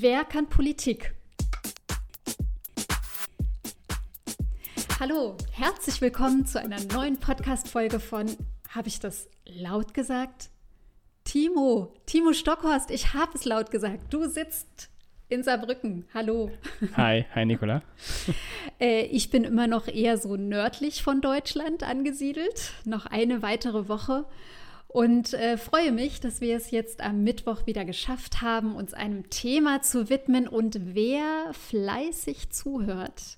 [0.00, 1.12] Wer kann Politik?
[5.00, 8.28] Hallo, herzlich willkommen zu einer neuen Podcast-Folge von,
[8.68, 10.50] habe ich das laut gesagt?
[11.24, 14.14] Timo, Timo Stockhorst, ich habe es laut gesagt.
[14.14, 14.88] Du sitzt
[15.28, 16.04] in Saarbrücken.
[16.14, 16.52] Hallo.
[16.96, 17.82] Hi, hi Nicola.
[18.80, 22.72] äh, ich bin immer noch eher so nördlich von Deutschland angesiedelt.
[22.84, 24.26] Noch eine weitere Woche.
[24.88, 29.28] Und äh, freue mich, dass wir es jetzt am Mittwoch wieder geschafft haben, uns einem
[29.28, 30.48] Thema zu widmen.
[30.48, 33.36] Und wer fleißig zuhört,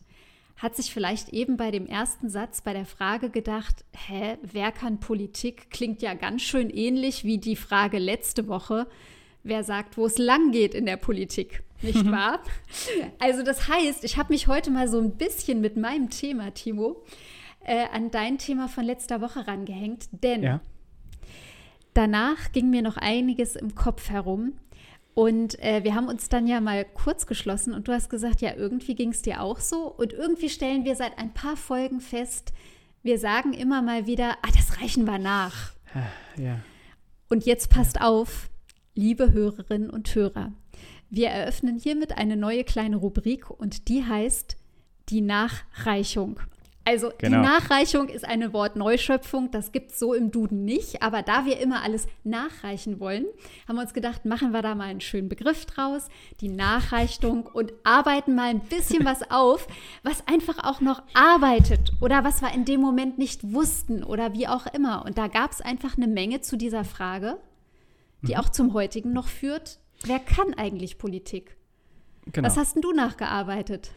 [0.56, 5.00] hat sich vielleicht eben bei dem ersten Satz bei der Frage gedacht, hä, wer kann
[5.00, 5.70] Politik?
[5.70, 8.86] Klingt ja ganz schön ähnlich wie die Frage letzte Woche.
[9.42, 12.40] Wer sagt, wo es lang geht in der Politik, nicht wahr?
[13.18, 17.02] also das heißt, ich habe mich heute mal so ein bisschen mit meinem Thema, Timo,
[17.64, 20.60] äh, an dein Thema von letzter Woche rangehängt, denn ja.
[22.00, 24.54] Danach ging mir noch einiges im Kopf herum,
[25.14, 28.54] und äh, wir haben uns dann ja mal kurz geschlossen und du hast gesagt, ja,
[28.54, 29.86] irgendwie ging es dir auch so.
[29.88, 32.52] Und irgendwie stellen wir seit ein paar Folgen fest,
[33.02, 35.72] wir sagen immer mal wieder, ah, das reichen wir nach.
[36.36, 36.60] Ja.
[37.28, 38.02] Und jetzt passt ja.
[38.02, 38.48] auf,
[38.94, 40.52] liebe Hörerinnen und Hörer.
[41.10, 44.56] Wir eröffnen hiermit eine neue kleine Rubrik und die heißt
[45.08, 46.40] die Nachreichung.
[46.90, 47.36] Also genau.
[47.36, 51.60] die Nachreichung ist eine Wortneuschöpfung, das gibt es so im Duden nicht, aber da wir
[51.60, 53.26] immer alles nachreichen wollen,
[53.68, 56.08] haben wir uns gedacht, machen wir da mal einen schönen Begriff draus,
[56.40, 59.68] die Nachreichung und arbeiten mal ein bisschen was auf,
[60.02, 64.48] was einfach auch noch arbeitet oder was wir in dem Moment nicht wussten oder wie
[64.48, 65.04] auch immer.
[65.04, 67.36] Und da gab es einfach eine Menge zu dieser Frage,
[68.22, 68.40] die mhm.
[68.40, 69.78] auch zum heutigen noch führt.
[70.02, 71.56] Wer kann eigentlich Politik?
[72.32, 72.48] Genau.
[72.48, 73.92] Was hast denn du nachgearbeitet?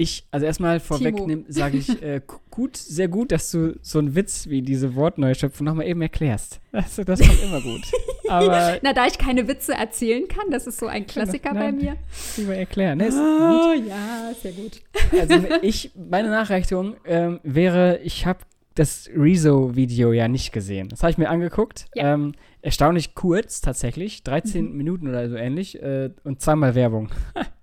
[0.00, 1.16] Ich, also erstmal vorweg
[1.48, 2.20] sage ich, äh,
[2.52, 6.60] gut, sehr gut, dass du so einen Witz wie diese Wortneuschöpfung nochmal eben erklärst.
[6.70, 7.82] Also, das kommt immer gut.
[8.28, 11.84] Aber Na, da ich keine Witze erzählen kann, das ist so ein Klassiker Nein, bei
[11.84, 11.96] mir.
[12.36, 13.08] Lieber erklären, ne?
[13.10, 14.80] oh, ja, sehr gut.
[15.18, 18.38] Also ich, meine Nachrichtung ähm, wäre, ich habe
[18.76, 20.90] das Rezo-Video ja nicht gesehen.
[20.90, 21.86] Das habe ich mir angeguckt.
[21.96, 22.14] Ja.
[22.14, 24.22] Ähm, erstaunlich kurz, tatsächlich.
[24.22, 24.76] 13 mhm.
[24.76, 25.82] Minuten oder so ähnlich.
[25.82, 27.08] Äh, und zweimal Werbung.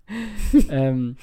[0.70, 1.16] ähm,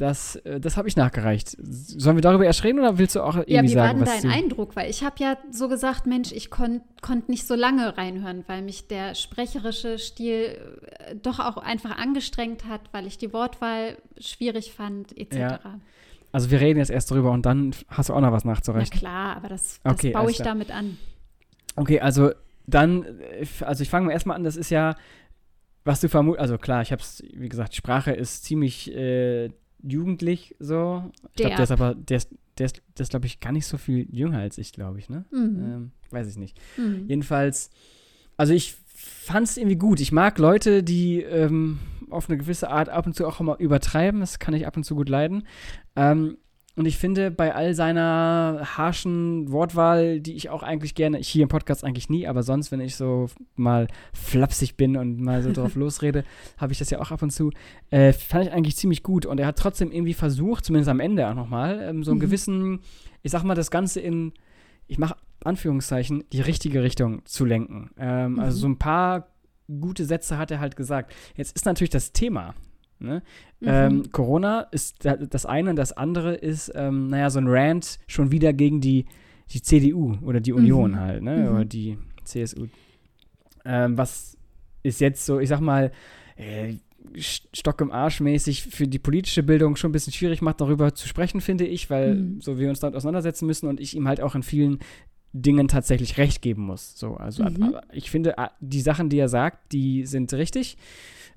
[0.00, 1.56] das, äh, das habe ich nachgereicht.
[1.60, 4.22] Sollen wir darüber erst reden oder willst du auch irgendwie ja, wie sagen, war denn
[4.22, 4.74] dein Eindruck?
[4.74, 8.62] Weil ich habe ja so gesagt, Mensch, ich konnte konnt nicht so lange reinhören, weil
[8.62, 10.58] mich der sprecherische Stil
[10.98, 15.36] äh, doch auch einfach angestrengt hat, weil ich die Wortwahl schwierig fand, etc.
[15.36, 15.60] Ja.
[16.32, 18.90] Also wir reden jetzt erst drüber und dann hast du auch noch was nachzureichen.
[18.94, 20.96] Na klar, aber das, das okay, baue ich damit an.
[21.76, 22.30] Okay, also
[22.66, 24.96] dann, äh, also ich fange mal erstmal an, das ist ja,
[25.84, 29.50] was du vermutest, also klar, ich habe es, wie gesagt, Sprache ist ziemlich äh,
[29.82, 31.10] jugendlich so.
[31.30, 33.66] Ich glaube, der ist aber, der ist, der ist, der ist glaube ich, gar nicht
[33.66, 35.24] so viel jünger als ich, glaube ich, ne?
[35.30, 35.64] Mhm.
[35.64, 36.58] Ähm, weiß ich nicht.
[36.76, 37.06] Mhm.
[37.08, 37.70] Jedenfalls,
[38.36, 40.00] also ich fand es irgendwie gut.
[40.00, 41.78] Ich mag Leute, die ähm,
[42.10, 44.20] auf eine gewisse Art ab und zu auch mal übertreiben.
[44.20, 45.46] Das kann ich ab und zu gut leiden.
[45.96, 46.36] Ähm,
[46.76, 51.42] und ich finde, bei all seiner harschen Wortwahl, die ich auch eigentlich gerne, ich hier
[51.42, 53.26] im Podcast eigentlich nie, aber sonst, wenn ich so
[53.56, 56.24] mal flapsig bin und mal so drauf losrede,
[56.58, 57.50] habe ich das ja auch ab und zu,
[57.90, 59.26] äh, fand ich eigentlich ziemlich gut.
[59.26, 62.22] Und er hat trotzdem irgendwie versucht, zumindest am Ende auch nochmal, ähm, so einen mhm.
[62.22, 62.80] gewissen,
[63.22, 64.32] ich sag mal, das Ganze in,
[64.86, 67.90] ich mache Anführungszeichen, die richtige Richtung zu lenken.
[67.98, 68.38] Ähm, also mhm.
[68.38, 69.26] Also so ein paar
[69.80, 71.12] gute Sätze hat er halt gesagt.
[71.36, 72.54] Jetzt ist natürlich das Thema,
[73.00, 73.22] Ne?
[73.60, 73.68] Mhm.
[73.68, 78.30] Ähm, Corona ist das eine und das andere ist, ähm, naja, so ein Rant schon
[78.30, 79.06] wieder gegen die,
[79.50, 81.00] die CDU oder die Union mhm.
[81.00, 81.36] halt, ne?
[81.36, 81.48] Mhm.
[81.48, 82.66] Oder die CSU.
[83.64, 84.36] Ähm, was
[84.82, 85.92] ist jetzt so, ich sag mal,
[86.36, 86.74] äh,
[87.18, 91.08] Stock im Arsch mäßig für die politische Bildung schon ein bisschen schwierig macht, darüber zu
[91.08, 92.40] sprechen, finde ich, weil mhm.
[92.40, 94.78] so wir uns damit auseinandersetzen müssen und ich ihm halt auch in vielen
[95.32, 96.98] Dingen tatsächlich recht geben muss.
[96.98, 97.76] So, also mhm.
[97.92, 100.76] ich finde, die Sachen, die er sagt, die sind richtig.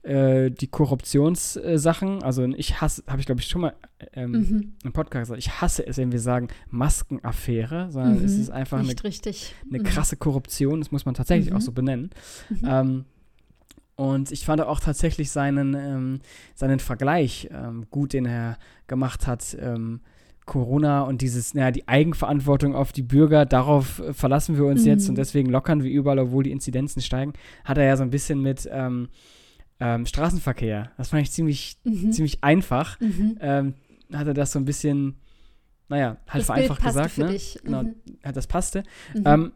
[0.03, 3.73] Äh, die Korruptionssachen, also ich hasse, habe ich glaube ich schon mal
[4.11, 4.73] ähm, mhm.
[4.83, 8.25] im Podcast gesagt, ich hasse es, wenn wir sagen Maskenaffäre, sondern mhm.
[8.25, 9.83] es ist einfach eine, eine mhm.
[9.83, 11.61] krasse Korruption, das muss man tatsächlich auch mhm.
[11.61, 12.09] so benennen.
[12.49, 12.59] Mhm.
[12.65, 13.05] Ähm,
[13.95, 16.19] und ich fand auch tatsächlich seinen, ähm,
[16.53, 18.57] seinen Vergleich ähm, gut, den er
[18.87, 19.55] gemacht hat.
[19.57, 20.01] Ähm,
[20.45, 24.87] Corona und dieses, naja, die Eigenverantwortung auf die Bürger, darauf äh, verlassen wir uns mhm.
[24.87, 27.31] jetzt und deswegen lockern wir überall, obwohl die Inzidenzen steigen,
[27.63, 29.07] hat er ja so ein bisschen mit, ähm,
[29.83, 30.91] ähm, Straßenverkehr.
[30.95, 32.13] Das fand ich ziemlich, mhm.
[32.13, 32.99] ziemlich einfach.
[33.01, 33.37] Mhm.
[33.41, 33.73] Ähm,
[34.13, 35.17] hat er das so ein bisschen,
[35.89, 37.17] naja, halt das vereinfacht Bild gesagt.
[37.17, 37.27] Ne?
[37.27, 37.59] dich.
[37.63, 37.95] Genau, mhm.
[38.23, 38.83] hat das passte.
[39.13, 39.23] Mhm.
[39.25, 39.51] Ähm,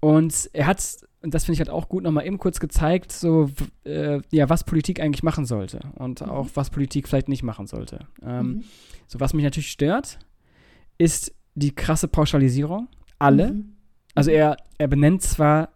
[0.00, 3.50] und er hat, und das finde ich halt auch gut, nochmal eben kurz gezeigt, so,
[3.84, 6.28] äh, ja, was Politik eigentlich machen sollte und mhm.
[6.28, 8.00] auch was Politik vielleicht nicht machen sollte.
[8.22, 8.64] Ähm, mhm.
[9.06, 10.18] so, was mich natürlich stört,
[10.98, 12.88] ist die krasse Pauschalisierung.
[13.18, 13.54] Alle.
[14.14, 15.70] Also er, er benennt zwar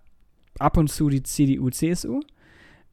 [0.58, 2.20] ab und zu die CDU, CSU,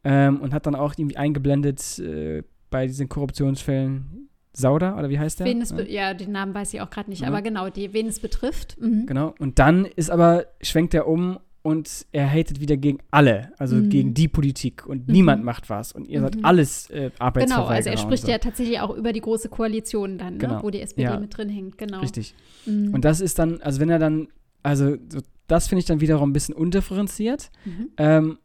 [0.04, 5.40] ähm, und hat dann auch irgendwie eingeblendet äh, bei diesen Korruptionsfällen Sauda oder wie heißt
[5.40, 5.46] der?
[5.46, 5.80] Wen es ja.
[5.82, 7.28] ja, den Namen weiß ich auch gerade nicht, ja.
[7.28, 8.80] aber genau, die, wen es betrifft.
[8.80, 9.06] Mhm.
[9.06, 9.34] Genau.
[9.38, 13.88] Und dann ist aber, schwenkt er um und er hatet wieder gegen alle, also mhm.
[13.88, 15.12] gegen die Politik und mhm.
[15.12, 16.44] niemand macht was und ihr seid mhm.
[16.44, 17.66] alles äh, Arbeitsverweigerer.
[17.66, 18.30] Genau, also er spricht so.
[18.30, 20.56] ja tatsächlich auch über die große Koalition dann, ne, genau.
[20.56, 21.18] ne, wo die SPD ja.
[21.18, 22.00] mit drin hängt, genau.
[22.00, 22.34] Richtig.
[22.66, 22.92] Mhm.
[22.92, 24.28] Und das ist dann, also wenn er dann,
[24.62, 27.50] also so, das finde ich dann wiederum ein bisschen undifferenziert.
[27.64, 27.88] Mhm.
[27.96, 28.38] Ähm,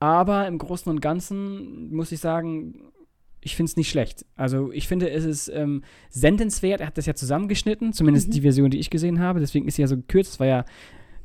[0.00, 2.92] aber im Großen und Ganzen muss ich sagen,
[3.40, 4.24] ich finde es nicht schlecht.
[4.36, 6.80] Also ich finde, es ist ähm, sendenswert.
[6.80, 8.32] Er hat das ja zusammengeschnitten, zumindest mhm.
[8.32, 9.40] die Version, die ich gesehen habe.
[9.40, 10.34] Deswegen ist sie ja so gekürzt.
[10.34, 10.64] Es war ja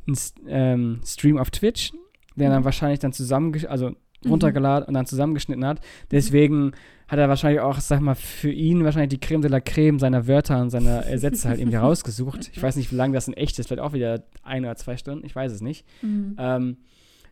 [0.08, 0.18] ein
[0.48, 1.92] ähm, Stream auf Twitch,
[2.36, 2.54] der mhm.
[2.54, 3.96] dann wahrscheinlich dann zusammen, also mhm.
[4.30, 5.82] runtergeladen und dann zusammengeschnitten hat.
[6.12, 6.74] Deswegen
[7.08, 10.28] hat er wahrscheinlich auch, sag mal, für ihn wahrscheinlich die Creme de la Creme seiner
[10.28, 12.52] Wörter und seiner Sätze halt irgendwie rausgesucht.
[12.54, 14.98] Ich weiß nicht, wie lange das in echt ist, vielleicht auch wieder ein oder zwei
[14.98, 15.86] Stunden, ich weiß es nicht.
[16.02, 16.36] Mhm.
[16.38, 16.78] Ähm,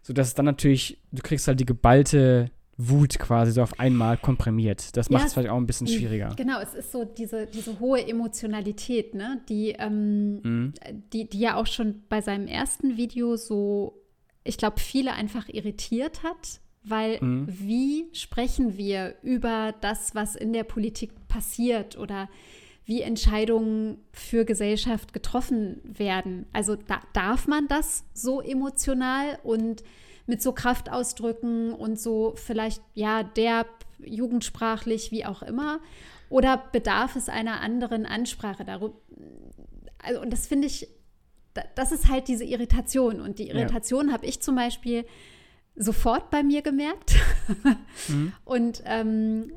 [0.02, 4.18] so dass es dann natürlich, du kriegst halt die geballte Wut quasi so auf einmal
[4.18, 4.96] komprimiert.
[4.98, 6.34] Das macht es vielleicht auch ein bisschen schwieriger.
[6.36, 9.42] Genau, es ist so diese, diese hohe Emotionalität, ne?
[9.50, 10.74] die, ähm, mhm.
[11.14, 14.02] die, die ja auch schon bei seinem ersten Video so,
[14.44, 17.48] ich glaube, viele einfach irritiert hat, weil mhm.
[17.48, 22.30] wie sprechen wir über das, was in der Politik passiert oder
[22.86, 26.46] wie Entscheidungen für Gesellschaft getroffen werden.
[26.52, 29.84] Also da, darf man das so emotional und
[30.26, 33.68] mit so Kraftausdrücken und so vielleicht, ja, derb,
[34.00, 35.80] jugendsprachlich, wie auch immer?
[36.30, 38.96] Oder bedarf es einer anderen Ansprache darüber?
[40.00, 40.88] Also, und das finde ich,
[41.76, 43.20] das ist halt diese Irritation.
[43.20, 44.14] Und die Irritation ja.
[44.14, 45.06] habe ich zum Beispiel
[45.76, 47.16] sofort bei mir gemerkt.
[48.08, 48.34] mhm.
[48.46, 49.52] Und ähm,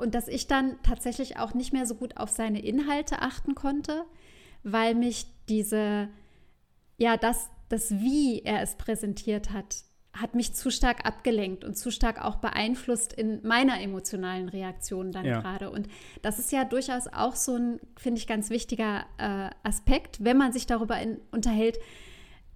[0.00, 4.04] und dass ich dann tatsächlich auch nicht mehr so gut auf seine Inhalte achten konnte,
[4.62, 6.08] weil mich diese,
[6.96, 11.90] ja, das, das wie er es präsentiert hat, hat mich zu stark abgelenkt und zu
[11.90, 15.40] stark auch beeinflusst in meiner emotionalen Reaktion dann ja.
[15.40, 15.70] gerade.
[15.70, 15.86] Und
[16.22, 20.52] das ist ja durchaus auch so ein, finde ich, ganz wichtiger äh, Aspekt, wenn man
[20.52, 21.78] sich darüber in, unterhält,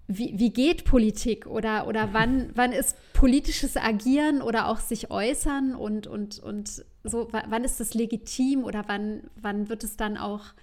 [0.07, 5.75] wie, wie geht Politik oder, oder wann, wann ist politisches Agieren oder auch sich äußern
[5.75, 10.55] und, und, und so, wann ist das legitim oder wann, wann wird es dann auch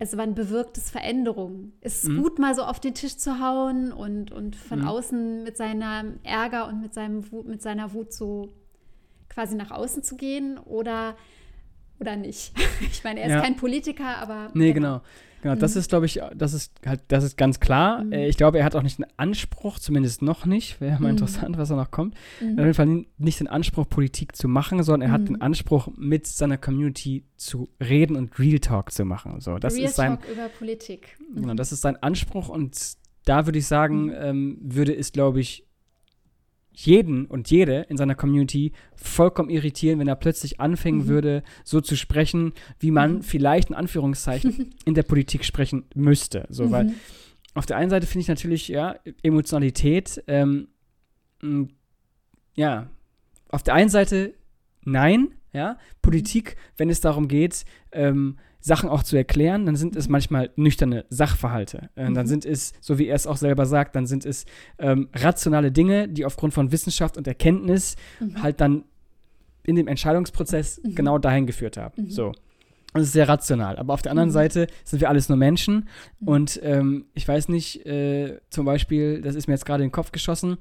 [0.00, 1.72] also wann bewirkt es Veränderungen?
[1.80, 2.22] Ist es mhm.
[2.22, 4.88] gut, mal so auf den Tisch zu hauen und, und von mhm.
[4.88, 8.52] außen mit seinem Ärger und mit, seinem Wut, mit seiner Wut so
[9.28, 11.16] quasi nach außen zu gehen oder,
[11.98, 12.52] oder nicht?
[12.80, 13.40] Ich meine, er ist ja.
[13.40, 14.50] kein Politiker, aber.
[14.54, 14.98] Nee, genau.
[14.98, 15.04] genau.
[15.42, 15.80] Genau, das mhm.
[15.80, 18.04] ist, glaube ich, das ist halt, das ist ganz klar.
[18.04, 18.12] Mhm.
[18.12, 20.80] Ich glaube, er hat auch nicht einen Anspruch, zumindest noch nicht.
[20.80, 21.18] Wäre mal mhm.
[21.18, 22.14] interessant, was er noch kommt.
[22.40, 22.58] Mhm.
[22.58, 25.42] Auf jeden Fall nicht den Anspruch, Politik zu machen, sondern er hat den mhm.
[25.42, 29.40] Anspruch, mit seiner Community zu reden und Real Talk zu machen.
[29.40, 31.16] So, das Real ist sein, Talk über Politik.
[31.34, 32.76] Genau, das ist sein Anspruch und
[33.24, 35.67] da würde ich sagen, ähm, würde es, glaube ich,
[36.78, 41.06] jeden und jede in seiner Community vollkommen irritieren, wenn er plötzlich anfangen mhm.
[41.08, 43.22] würde, so zu sprechen, wie man mhm.
[43.22, 46.46] vielleicht in Anführungszeichen in der Politik sprechen müsste.
[46.50, 46.70] So, mhm.
[46.70, 46.94] weil
[47.54, 48.94] auf der einen Seite finde ich natürlich, ja,
[49.24, 50.68] Emotionalität, ähm,
[52.54, 52.88] ja,
[53.48, 54.34] auf der einen Seite
[54.84, 60.08] nein, ja, Politik, wenn es darum geht, ähm, Sachen auch zu erklären, dann sind es
[60.08, 61.88] manchmal nüchterne Sachverhalte.
[61.96, 62.14] Äh, mhm.
[62.14, 64.44] Dann sind es, so wie er es auch selber sagt, dann sind es
[64.78, 68.42] ähm, rationale Dinge, die aufgrund von Wissenschaft und Erkenntnis mhm.
[68.42, 68.84] halt dann
[69.64, 70.94] in dem Entscheidungsprozess mhm.
[70.94, 72.04] genau dahin geführt haben.
[72.04, 72.10] Mhm.
[72.10, 72.32] So.
[72.94, 73.76] Das ist sehr rational.
[73.76, 74.34] Aber auf der anderen mhm.
[74.34, 75.88] Seite sind wir alles nur Menschen.
[76.20, 76.28] Mhm.
[76.28, 79.92] Und ähm, ich weiß nicht, äh, zum Beispiel, das ist mir jetzt gerade in den
[79.92, 80.58] Kopf geschossen,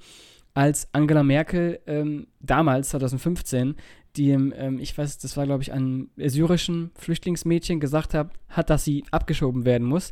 [0.53, 3.75] als Angela Merkel ähm, damals, 2015,
[4.17, 8.83] die, ähm, ich weiß, das war, glaube ich, einem syrischen Flüchtlingsmädchen gesagt hat, hat, dass
[8.83, 10.11] sie abgeschoben werden muss.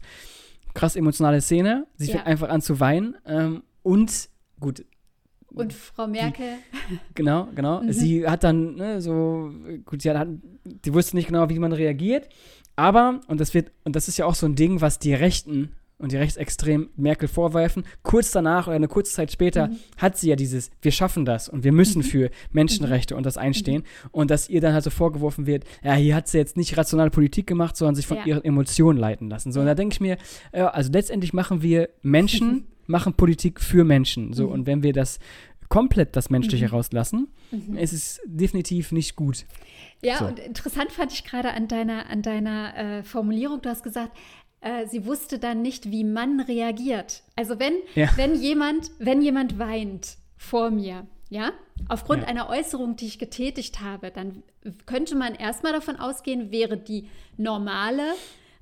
[0.73, 1.87] Krass emotionale Szene.
[1.95, 2.13] Sie ja.
[2.13, 3.15] fängt einfach an zu weinen.
[3.25, 4.85] Ähm, und, gut.
[5.47, 6.57] Und Frau Merkel.
[6.89, 7.81] Die, genau, genau.
[7.83, 7.93] Mhm.
[7.93, 9.51] Sie hat dann ne, so,
[9.85, 10.27] gut, sie hat,
[10.65, 12.29] die wusste nicht genau, wie man reagiert.
[12.75, 15.71] Aber, und das wird, und das ist ja auch so ein Ding, was die Rechten
[15.97, 17.85] und die Rechtsextremen Merkel vorwerfen.
[18.03, 19.77] Kurz danach oder eine kurze Zeit später mhm.
[19.97, 22.03] hat sie ja dieses, wir schaffen das und wir müssen mhm.
[22.03, 23.83] für Menschenrechte und das einstehen.
[23.83, 24.09] Mhm.
[24.11, 27.11] Und dass ihr dann halt so vorgeworfen wird, ja, hier hat sie jetzt nicht rationale
[27.11, 28.25] Politik gemacht, sondern sich von ja.
[28.25, 29.51] ihren Emotionen leiten lassen.
[29.51, 30.17] So, und da denke ich mir,
[30.51, 34.33] äh, also letztendlich machen wir Menschen, machen Politik für Menschen.
[34.33, 34.51] So, mhm.
[34.51, 35.19] und wenn wir das
[35.69, 36.71] komplett das Menschliche mhm.
[36.71, 37.77] rauslassen, mhm.
[37.77, 39.45] ist es definitiv nicht gut.
[40.01, 40.25] Ja, so.
[40.25, 44.15] und interessant fand ich gerade an deiner, an deiner äh, Formulierung, du hast gesagt,
[44.65, 47.21] äh, sie wusste dann nicht, wie man reagiert.
[47.35, 48.09] Also wenn, ja.
[48.17, 51.51] wenn, jemand, wenn jemand weint vor mir, ja,
[51.87, 52.27] aufgrund ja.
[52.27, 54.41] einer Äußerung, die ich getätigt habe, dann
[54.87, 57.07] könnte man erstmal davon ausgehen, wäre die
[57.37, 58.03] normale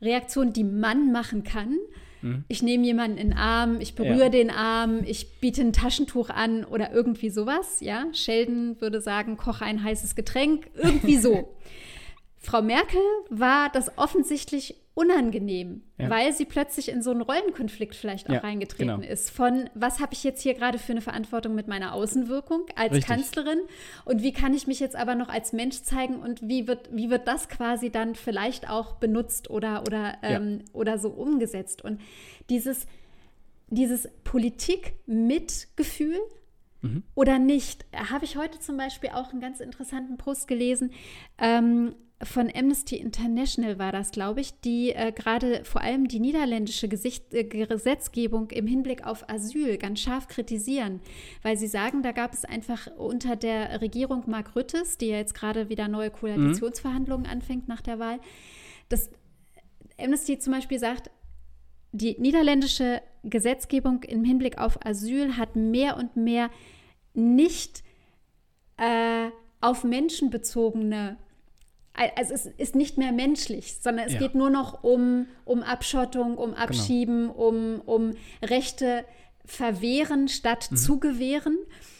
[0.01, 1.77] Reaktion, die man machen kann,
[2.21, 2.43] mhm.
[2.49, 4.29] ich nehme jemanden in den Arm, ich berühre ja.
[4.29, 7.79] den Arm, ich biete ein Taschentuch an oder irgendwie sowas.
[7.79, 11.55] Ja, Sheldon würde sagen, koche ein heißes Getränk, irgendwie so.
[12.39, 16.07] Frau Merkel war das offensichtlich unangenehm, ja.
[16.09, 19.11] weil sie plötzlich in so einen Rollenkonflikt vielleicht auch ja, reingetreten genau.
[19.11, 19.31] ist.
[19.31, 23.07] Von was habe ich jetzt hier gerade für eine Verantwortung mit meiner Außenwirkung als Richtig.
[23.07, 23.57] Kanzlerin
[24.05, 27.09] und wie kann ich mich jetzt aber noch als Mensch zeigen und wie wird, wie
[27.09, 30.65] wird das quasi dann vielleicht auch benutzt oder, oder, ähm, ja.
[30.73, 31.83] oder so umgesetzt?
[31.83, 31.99] Und
[32.49, 32.85] dieses,
[33.69, 36.19] dieses Politik-Mitgefühl,
[36.83, 37.01] mhm.
[37.15, 37.85] oder nicht.
[37.95, 40.91] Habe ich heute zum Beispiel auch einen ganz interessanten Post gelesen.
[41.39, 46.87] Ähm, von Amnesty International war das, glaube ich, die äh, gerade vor allem die niederländische
[46.87, 51.01] Gesicht, äh, Gesetzgebung im Hinblick auf Asyl ganz scharf kritisieren,
[51.41, 55.33] weil sie sagen, da gab es einfach unter der Regierung Mark Rüttes, die ja jetzt
[55.33, 57.31] gerade wieder neue Koalitionsverhandlungen mhm.
[57.31, 58.19] anfängt nach der Wahl,
[58.89, 59.09] dass
[59.99, 61.09] Amnesty zum Beispiel sagt,
[61.91, 66.49] die niederländische Gesetzgebung im Hinblick auf Asyl hat mehr und mehr
[67.13, 67.83] nicht
[68.77, 69.29] äh,
[69.61, 71.17] auf Menschen bezogene
[71.93, 74.19] also es ist nicht mehr menschlich, sondern es ja.
[74.19, 76.61] geht nur noch um, um Abschottung, um genau.
[76.61, 77.47] Abschieben, genau.
[77.47, 79.05] um, um Rechte
[79.45, 80.75] verwehren statt mhm.
[80.75, 81.57] zugewähren.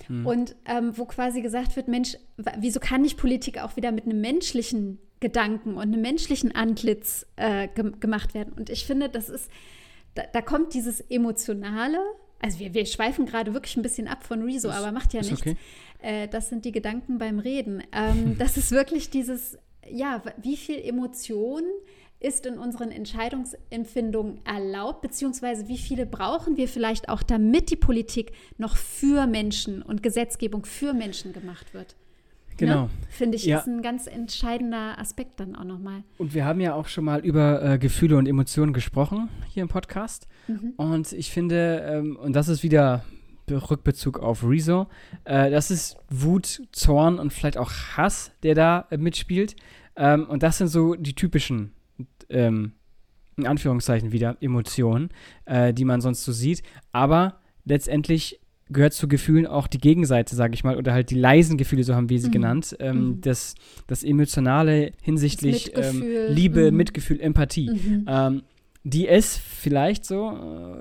[0.08, 0.26] Mhm.
[0.26, 2.18] Und ähm, wo quasi gesagt wird, Mensch,
[2.58, 7.68] wieso kann nicht Politik auch wieder mit einem menschlichen Gedanken und einem menschlichen Antlitz äh,
[7.68, 8.54] ge gemacht werden?
[8.54, 9.50] Und ich finde, das ist,
[10.16, 12.00] da, da kommt dieses Emotionale,
[12.40, 15.42] also wir, wir schweifen gerade wirklich ein bisschen ab von Rezo, aber macht ja nichts.
[15.42, 15.56] Okay.
[16.02, 17.84] Äh, das sind die Gedanken beim Reden.
[17.94, 19.58] Ähm, das ist wirklich dieses
[19.90, 21.64] ja, wie viel Emotion
[22.20, 28.32] ist in unseren Entscheidungsempfindungen erlaubt, beziehungsweise wie viele brauchen wir vielleicht auch, damit die Politik
[28.58, 31.96] noch für Menschen und Gesetzgebung für Menschen gemacht wird.
[32.58, 32.84] Genau.
[32.84, 32.90] Ne?
[33.10, 33.60] Finde ich, ja.
[33.60, 36.04] ist ein ganz entscheidender Aspekt dann auch nochmal.
[36.18, 39.70] Und wir haben ja auch schon mal über äh, Gefühle und Emotionen gesprochen hier im
[39.70, 40.28] Podcast.
[40.48, 40.74] Mhm.
[40.78, 43.04] Und ich finde, ähm, und das ist wieder
[43.50, 44.88] Rückbezug auf Rezo.
[45.26, 49.56] Äh, das ist Wut, Zorn und vielleicht auch Hass, der da äh, mitspielt.
[49.96, 51.74] Ähm, und das sind so die typischen,
[52.30, 52.74] ähm,
[53.38, 55.10] in Anführungszeichen wieder, Emotionen,
[55.46, 56.64] äh, die man sonst so sieht.
[56.92, 61.58] Aber letztendlich gehört zu Gefühlen auch die Gegenseite, sage ich mal, oder halt die leisen
[61.58, 62.32] Gefühle, so haben wir sie mhm.
[62.32, 62.76] genannt.
[62.80, 63.22] Ähm, mhm.
[63.22, 63.56] das,
[63.88, 66.78] das Emotionale hinsichtlich das ähm, Liebe, mhm.
[66.78, 67.70] Mitgefühl, Empathie.
[68.86, 70.32] Die es vielleicht so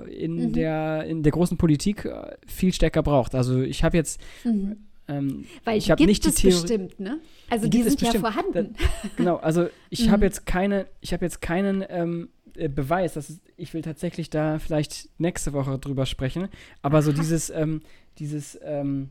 [0.05, 0.53] äh, in, mhm.
[0.53, 3.33] der, in der großen Politik äh, viel stärker braucht.
[3.33, 4.75] Also ich habe jetzt mhm.
[5.07, 6.61] ähm, Weil ich habe nicht die Theorie.
[6.61, 7.19] Bestimmt, ne?
[7.49, 8.75] Also die, die sind ja vorhanden.
[8.77, 10.11] Da, genau, also ich mhm.
[10.11, 14.59] habe jetzt keine, ich habe jetzt keinen ähm, äh, Beweis, dass ich will tatsächlich da
[14.59, 16.49] vielleicht nächste Woche drüber sprechen.
[16.81, 17.81] Aber so dieses, ähm,
[18.19, 19.09] dieses, ähm,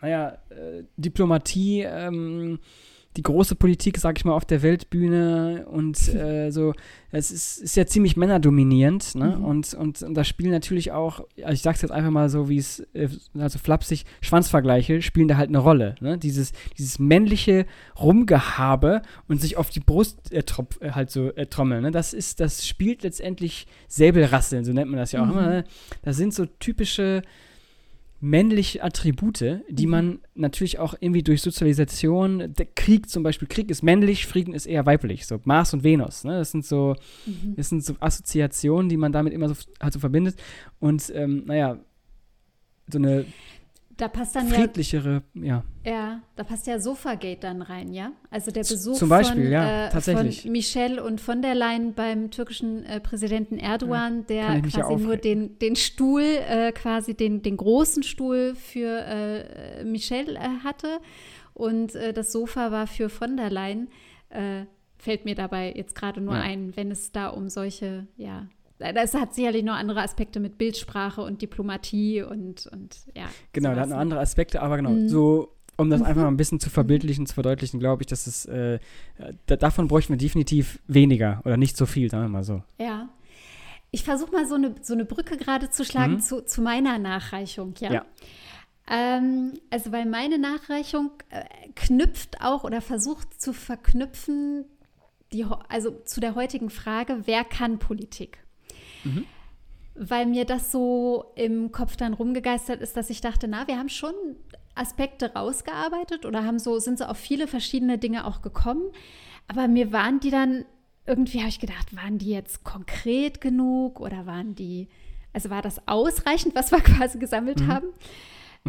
[0.00, 2.58] naja, äh, Diplomatie, ähm,
[3.16, 6.74] die große Politik, sag ich mal, auf der Weltbühne und äh, so,
[7.10, 9.36] es ist, ist, ja ziemlich männerdominierend, ne?
[9.36, 9.44] Mhm.
[9.44, 12.58] Und, und, und da spielen natürlich auch, also ich sag's jetzt einfach mal so, wie
[12.58, 16.18] es, äh, also flapsig, Schwanzvergleiche spielen da halt eine Rolle, ne?
[16.18, 17.66] Dieses, dieses männliche
[18.00, 20.42] Rumgehabe und sich auf die Brust äh,
[20.80, 21.90] äh, halt so äh, trommeln, ne?
[21.92, 25.32] Das ist, das spielt letztendlich Säbelrasseln, so nennt man das ja auch mhm.
[25.32, 25.64] immer, ne?
[26.02, 27.22] Das sind so typische
[28.24, 29.90] männliche Attribute, die mhm.
[29.90, 34.64] man natürlich auch irgendwie durch Sozialisation, der Krieg zum Beispiel, Krieg ist männlich, Frieden ist
[34.64, 36.38] eher weiblich, so Mars und Venus, ne?
[36.38, 37.54] Das sind so, mhm.
[37.56, 40.36] das sind so Assoziationen, die man damit immer so, halt so verbindet.
[40.80, 41.78] Und ähm, naja,
[42.90, 43.26] so eine
[43.96, 45.64] da passt dann friedlichere, ja, ja.
[45.86, 48.12] Ja, da passt ja Sofagate dann rein, ja?
[48.30, 50.42] Also der Besuch Zum Beispiel, von, ja, äh, tatsächlich.
[50.42, 55.16] von Michel und von der Leyen beim türkischen äh, Präsidenten Erdogan, ja, der quasi nur
[55.16, 61.00] den, den Stuhl, äh, quasi den, den großen Stuhl für äh, Michel äh, hatte
[61.52, 63.88] und äh, das Sofa war für von der Leyen.
[64.98, 66.40] fällt mir dabei jetzt gerade nur ja.
[66.40, 71.22] ein, wenn es da um solche, ja, das hat sicherlich noch andere Aspekte mit Bildsprache
[71.22, 73.26] und Diplomatie und, und ja.
[73.52, 75.08] Genau, da hat noch andere Aspekte, aber genau, mhm.
[75.08, 78.46] so um das einfach mal ein bisschen zu verbildlichen, zu verdeutlichen, glaube ich, dass es,
[78.46, 78.78] äh,
[79.46, 82.62] da, davon bräuchten wir definitiv weniger oder nicht so viel, sagen wir mal so.
[82.78, 83.08] Ja.
[83.90, 86.20] Ich versuche mal so eine, so eine Brücke gerade zu schlagen mhm.
[86.20, 87.92] zu, zu meiner Nachreichung, ja.
[87.92, 88.04] ja.
[88.88, 94.66] Ähm, also, weil meine Nachreichung äh, knüpft auch oder versucht zu verknüpfen,
[95.32, 98.43] die, also zu der heutigen Frage, wer kann Politik?
[99.04, 99.24] Mhm.
[99.94, 103.88] Weil mir das so im Kopf dann rumgegeistert ist, dass ich dachte, na, wir haben
[103.88, 104.14] schon
[104.74, 108.90] Aspekte rausgearbeitet oder haben so, sind so auf viele verschiedene Dinge auch gekommen.
[109.48, 110.64] Aber mir waren die dann,
[111.06, 114.88] irgendwie habe ich gedacht, waren die jetzt konkret genug oder waren die,
[115.32, 117.68] also war das ausreichend, was wir quasi gesammelt mhm.
[117.68, 117.86] haben?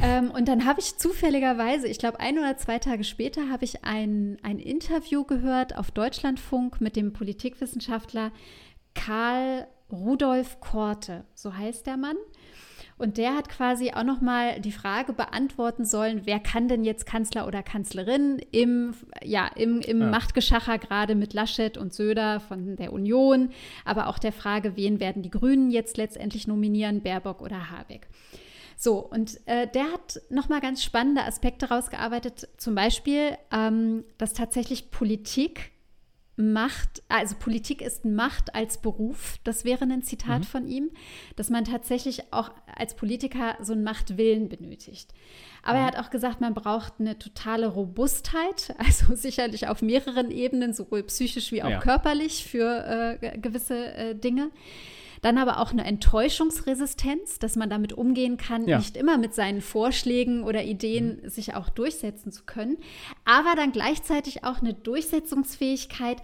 [0.01, 3.83] ähm, und dann habe ich zufälligerweise, ich glaube ein oder zwei Tage später, habe ich
[3.83, 8.31] ein, ein Interview gehört auf Deutschlandfunk mit dem Politikwissenschaftler
[8.93, 12.17] Karl Rudolf Korte, so heißt der Mann.
[12.97, 17.05] Und der hat quasi auch noch mal die Frage beantworten sollen, wer kann denn jetzt
[17.05, 20.07] Kanzler oder Kanzlerin im, ja, im, im ja.
[20.07, 23.49] Machtgeschacher gerade mit Laschet und Söder von der Union,
[23.83, 28.07] aber auch der Frage, wen werden die Grünen jetzt letztendlich nominieren, Baerbock oder Habeck.
[28.77, 34.91] So, und äh, der hat nochmal ganz spannende Aspekte rausgearbeitet, zum Beispiel, ähm, dass tatsächlich
[34.91, 35.71] Politik
[36.37, 40.43] Macht, also Politik ist Macht als Beruf, das wäre ein Zitat mhm.
[40.43, 40.91] von ihm,
[41.37, 45.13] dass man tatsächlich auch als Politiker so einen Machtwillen benötigt.
[45.63, 45.83] Aber mhm.
[45.83, 51.03] er hat auch gesagt, man braucht eine totale Robustheit, also sicherlich auf mehreren Ebenen, sowohl
[51.03, 51.79] psychisch wie auch ja.
[51.79, 54.51] körperlich für äh, gewisse äh, Dinge.
[55.25, 58.77] Dann aber auch eine Enttäuschungsresistenz, dass man damit umgehen kann, ja.
[58.77, 61.29] nicht immer mit seinen Vorschlägen oder Ideen mhm.
[61.29, 62.77] sich auch durchsetzen zu können,
[63.23, 66.21] aber dann gleichzeitig auch eine Durchsetzungsfähigkeit,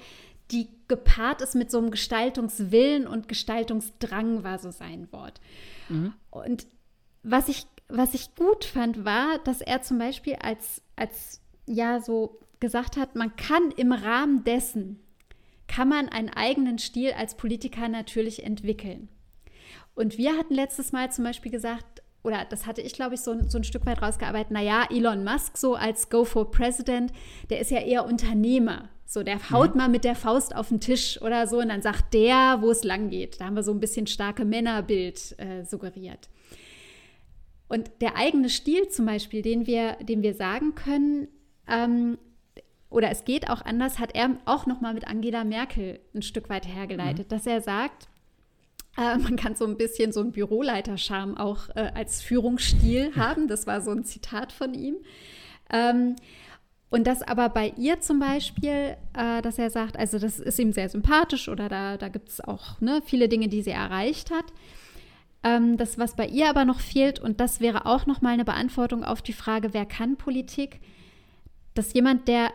[0.51, 5.41] die gepaart ist mit so einem Gestaltungswillen und Gestaltungsdrang, war so sein Wort.
[5.89, 6.13] Mhm.
[6.29, 6.67] Und
[7.23, 12.37] was ich, was ich gut fand, war, dass er zum Beispiel als, als ja so
[12.59, 14.99] gesagt hat, man kann im Rahmen dessen,
[15.71, 19.07] kann man einen eigenen Stil als Politiker natürlich entwickeln.
[19.95, 23.41] Und wir hatten letztes Mal zum Beispiel gesagt, oder das hatte ich, glaube ich, so,
[23.47, 27.13] so ein Stück weit rausgearbeitet, naja, Elon Musk so als Go for President,
[27.49, 28.89] der ist ja eher Unternehmer.
[29.05, 29.77] So, der haut mhm.
[29.77, 32.83] mal mit der Faust auf den Tisch oder so und dann sagt der, wo es
[32.83, 33.39] lang geht.
[33.39, 36.29] Da haben wir so ein bisschen starke Männerbild äh, suggeriert.
[37.69, 41.29] Und der eigene Stil zum Beispiel, den wir, den wir sagen können,
[41.65, 42.17] ähm,
[42.91, 46.67] oder es geht auch anders, hat er auch nochmal mit Angela Merkel ein Stück weit
[46.67, 47.29] hergeleitet, mhm.
[47.29, 48.09] dass er sagt,
[48.97, 53.47] äh, man kann so ein bisschen so einen Büroleiterscharme auch äh, als Führungsstil haben.
[53.47, 54.97] Das war so ein Zitat von ihm.
[55.71, 56.17] Ähm,
[56.89, 60.73] und das aber bei ihr zum Beispiel, äh, dass er sagt, also das ist ihm
[60.73, 64.45] sehr sympathisch oder da, da gibt es auch ne, viele Dinge, die sie erreicht hat.
[65.43, 69.05] Ähm, das, was bei ihr aber noch fehlt, und das wäre auch nochmal eine Beantwortung
[69.05, 70.81] auf die Frage, wer kann Politik,
[71.73, 72.51] dass jemand, der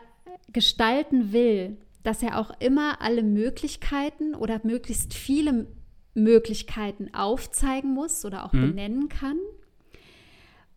[0.57, 5.67] gestalten will, dass er auch immer alle Möglichkeiten oder möglichst viele
[6.15, 8.71] Möglichkeiten aufzeigen muss oder auch mhm.
[8.71, 9.37] benennen kann,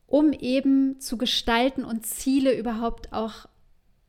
[0.05, 3.47] um eben zu gestalten und Ziele überhaupt auch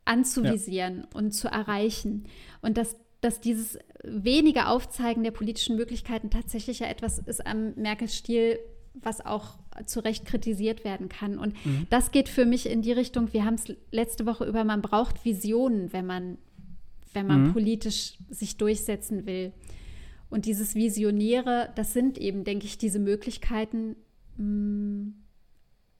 [0.04, 1.08] anzuvisieren ja.
[1.14, 2.26] und zu erreichen.
[2.62, 8.58] Und dass, dass dieses wenige Aufzeigen der politischen Möglichkeiten tatsächlich ja etwas ist am Merkel-Stil,
[8.94, 11.38] was auch zu Recht kritisiert werden kann.
[11.38, 11.86] Und mhm.
[11.90, 15.24] das geht für mich in die Richtung, wir haben es letzte Woche über, man braucht
[15.24, 16.38] Visionen, wenn man,
[17.12, 17.52] wenn man mhm.
[17.52, 19.52] politisch sich durchsetzen will.
[20.30, 23.96] Und dieses Visionäre, das sind eben, denke ich, diese Möglichkeiten,
[24.36, 25.08] mm,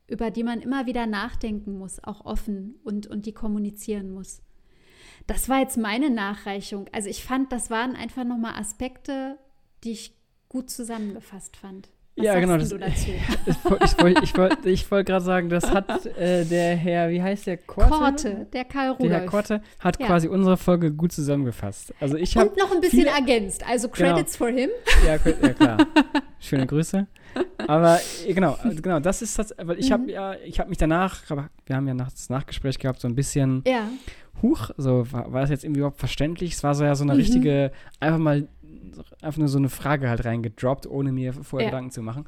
[0.07, 4.43] über die man immer wieder nachdenken muss, auch offen und, und die kommunizieren muss.
[5.27, 6.89] Das war jetzt meine Nachreichung.
[6.93, 9.39] Also ich fand, das waren einfach nochmal Aspekte,
[9.85, 10.15] die ich
[10.49, 11.91] gut zusammengefasst fand.
[12.17, 12.57] Was ja, genau.
[12.57, 12.73] Das,
[13.47, 17.57] ich wollte wollt, wollt gerade sagen, das hat äh, der Herr, wie heißt der?
[17.57, 17.91] Korte?
[17.91, 19.09] Korte, der Karl Rudolf.
[19.09, 20.07] Der Herr Korte hat ja.
[20.07, 21.95] quasi unsere Folge gut zusammengefasst.
[22.01, 23.65] Also ich Und noch ein bisschen ergänzt.
[23.67, 24.15] Also genau.
[24.15, 24.51] Credits genau.
[24.51, 24.71] for him.
[25.07, 25.87] Ja, ja klar.
[26.41, 27.07] Schöne Grüße.
[27.67, 30.09] Aber äh, genau, also genau, das ist das, weil ich habe mhm.
[30.09, 31.23] ja, ich habe mich danach,
[31.67, 33.89] wir haben ja nachts Nachgespräch gehabt, so ein bisschen ja.
[34.43, 36.55] Huch, so war, war das jetzt irgendwie überhaupt verständlich?
[36.55, 37.21] Es war so ja so eine mhm.
[37.21, 38.49] richtige, einfach mal
[39.23, 41.71] einfach nur so eine Frage halt reingedroppt, ohne mir vorher ja.
[41.71, 42.27] Gedanken zu machen.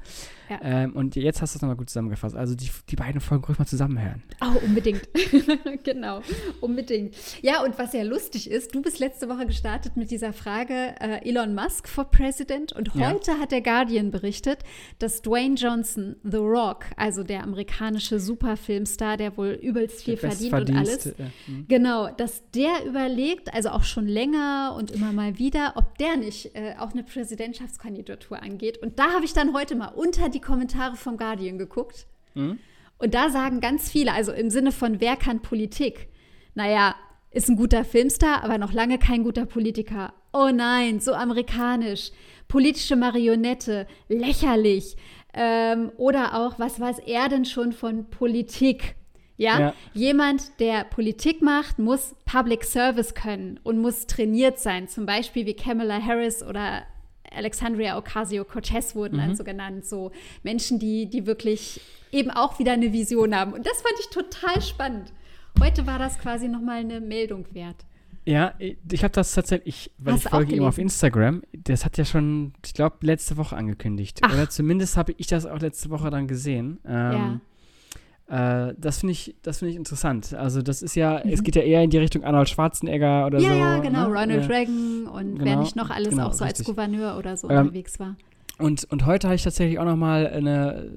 [0.53, 0.59] Ja.
[0.63, 2.37] Ähm, und jetzt hast du es nochmal gut zusammengefasst.
[2.37, 4.23] Also die, die beiden Folgen ruhig mal zusammenhören.
[4.41, 5.09] Oh, unbedingt.
[5.85, 6.21] genau,
[6.61, 7.15] unbedingt.
[7.41, 11.29] Ja, und was ja lustig ist, du bist letzte Woche gestartet mit dieser Frage äh,
[11.29, 13.39] Elon Musk for President und heute ja.
[13.39, 14.59] hat der Guardian berichtet,
[14.99, 20.77] dass Dwayne Johnson, The Rock, also der amerikanische Superfilmstar, der wohl übelst viel verdient und
[20.77, 21.13] alles, ja.
[21.47, 21.67] mhm.
[21.69, 26.55] genau, dass der überlegt, also auch schon länger und immer mal wieder, ob der nicht
[26.55, 28.79] äh, auch eine Präsidentschaftskandidatur angeht.
[28.83, 32.07] Und da habe ich dann heute mal unter die Kommentare vom Guardian geguckt.
[32.35, 32.59] Mhm.
[32.99, 36.09] Und da sagen ganz viele, also im Sinne von, wer kann Politik?
[36.55, 36.95] Naja,
[37.31, 40.13] ist ein guter Filmstar, aber noch lange kein guter Politiker.
[40.33, 42.11] Oh nein, so amerikanisch.
[42.47, 44.97] Politische Marionette, lächerlich.
[45.35, 48.97] Ähm, oder auch, was weiß er denn schon von Politik?
[49.37, 49.59] Ja?
[49.59, 49.75] ja?
[49.95, 54.89] jemand, der Politik macht, muss Public Service können und muss trainiert sein.
[54.89, 56.83] Zum Beispiel wie Kamala Harris oder
[57.35, 59.21] Alexandria Ocasio-Cortez wurden mhm.
[59.21, 63.53] dann so genannt, so Menschen, die, die wirklich eben auch wieder eine Vision haben.
[63.53, 65.13] Und das fand ich total spannend.
[65.61, 67.77] Heute war das quasi nochmal eine Meldung wert.
[68.25, 72.05] Ja, ich habe das tatsächlich, weil Hast ich folge ihm auf Instagram, das hat ja
[72.05, 74.21] schon, ich glaube, letzte Woche angekündigt.
[74.23, 74.33] Ach.
[74.33, 76.79] Oder zumindest habe ich das auch letzte Woche dann gesehen.
[76.87, 77.41] Ähm, ja.
[78.33, 80.33] Äh, das finde ich, find ich interessant.
[80.33, 81.33] Also das ist ja, mhm.
[81.33, 83.55] es geht ja eher in die Richtung Arnold Schwarzenegger oder ja, so.
[83.55, 84.21] Ja, genau, ne?
[84.21, 84.49] Ronald ja.
[84.49, 86.61] Reagan und genau, wer nicht noch alles genau, auch so richtig.
[86.61, 88.17] als Gouverneur oder so ähm, unterwegs war.
[88.57, 90.91] Und, und heute habe ich tatsächlich auch noch mal eine,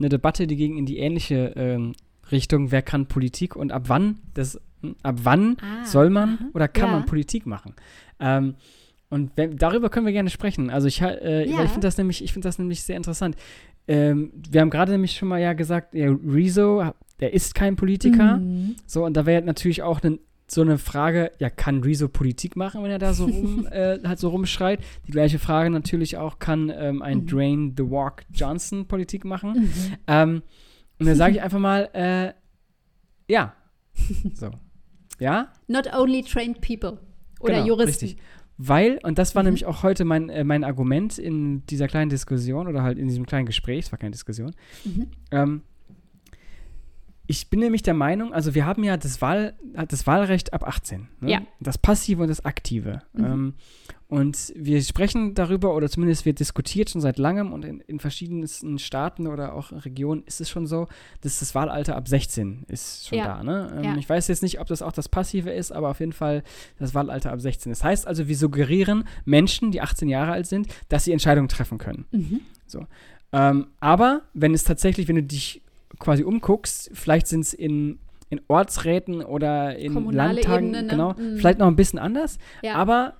[0.00, 1.92] eine Debatte, die ging in die ähnliche ähm,
[2.32, 4.60] Richtung, wer kann Politik und ab wann das,
[5.04, 6.48] ab wann ah, soll man aha.
[6.54, 6.92] oder kann ja.
[6.94, 7.74] man Politik machen?
[8.18, 8.56] Ähm,
[9.08, 10.70] und wenn, darüber können wir gerne sprechen.
[10.70, 11.62] Also ich, äh, ja.
[11.62, 13.36] ich finde das nämlich, ich finde das nämlich sehr interessant.
[13.88, 18.38] Ähm, wir haben gerade nämlich schon mal ja gesagt, ja, Rezo, der ist kein Politiker.
[18.38, 18.76] Mhm.
[18.86, 20.18] So, und da wäre natürlich auch ne,
[20.48, 24.18] so eine Frage, ja, kann Rezo Politik machen, wenn er da so rum, äh, halt
[24.18, 24.80] so rumschreit?
[25.06, 27.26] Die gleiche Frage natürlich auch, kann ähm, ein mhm.
[27.26, 29.52] Drain the Walk Johnson Politik machen?
[29.52, 29.96] Mhm.
[30.06, 30.42] Ähm,
[30.98, 32.32] und dann sage ich einfach mal, äh,
[33.32, 33.54] ja.
[34.34, 34.50] So.
[35.18, 35.52] Ja?
[35.66, 36.98] Not only trained people.
[37.40, 38.06] Oder genau, Juristen.
[38.06, 38.22] Richtig.
[38.58, 39.48] Weil, und das war mhm.
[39.48, 43.26] nämlich auch heute mein, äh, mein Argument in dieser kleinen Diskussion oder halt in diesem
[43.26, 45.08] kleinen Gespräch, es war keine Diskussion, mhm.
[45.30, 45.62] ähm,
[47.26, 49.54] ich bin nämlich der Meinung, also wir haben ja das, Wahl,
[49.88, 51.08] das Wahlrecht ab 18.
[51.20, 51.30] Ne?
[51.30, 51.40] Ja.
[51.60, 53.02] Das Passive und das Aktive.
[53.12, 53.24] Mhm.
[53.24, 53.54] Ähm,
[54.08, 58.78] und wir sprechen darüber, oder zumindest wird diskutiert schon seit langem und in, in verschiedensten
[58.78, 60.86] Staaten oder auch Regionen ist es schon so,
[61.22, 63.24] dass das Wahlalter ab 16 ist schon ja.
[63.24, 63.42] da.
[63.42, 63.72] Ne?
[63.76, 63.96] Ähm, ja.
[63.96, 66.44] Ich weiß jetzt nicht, ob das auch das Passive ist, aber auf jeden Fall
[66.78, 67.72] das Wahlalter ab 16.
[67.72, 71.78] Das heißt also, wir suggerieren Menschen, die 18 Jahre alt sind, dass sie Entscheidungen treffen
[71.78, 72.06] können.
[72.12, 72.40] Mhm.
[72.66, 72.86] So.
[73.32, 75.62] Ähm, aber wenn es tatsächlich, wenn du dich
[75.98, 80.88] quasi umguckst, vielleicht sind es in, in Ortsräten oder in Kommunale Landtagen, Ebene, ne?
[80.88, 81.38] genau, mhm.
[81.38, 82.74] vielleicht noch ein bisschen anders, ja.
[82.74, 83.14] aber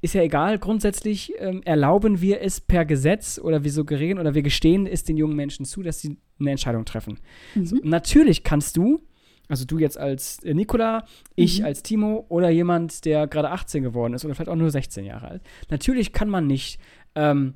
[0.00, 4.42] ist ja egal, grundsätzlich ähm, erlauben wir es per Gesetz oder wir suggerieren oder wir
[4.42, 7.18] gestehen es den jungen Menschen zu, dass sie eine Entscheidung treffen.
[7.54, 7.66] Mhm.
[7.66, 9.00] So, natürlich kannst du,
[9.48, 11.64] also du jetzt als äh, Nikola, ich mhm.
[11.64, 15.28] als Timo oder jemand, der gerade 18 geworden ist oder vielleicht auch nur 16 Jahre
[15.28, 16.78] alt, natürlich kann man nicht
[17.16, 17.54] ähm,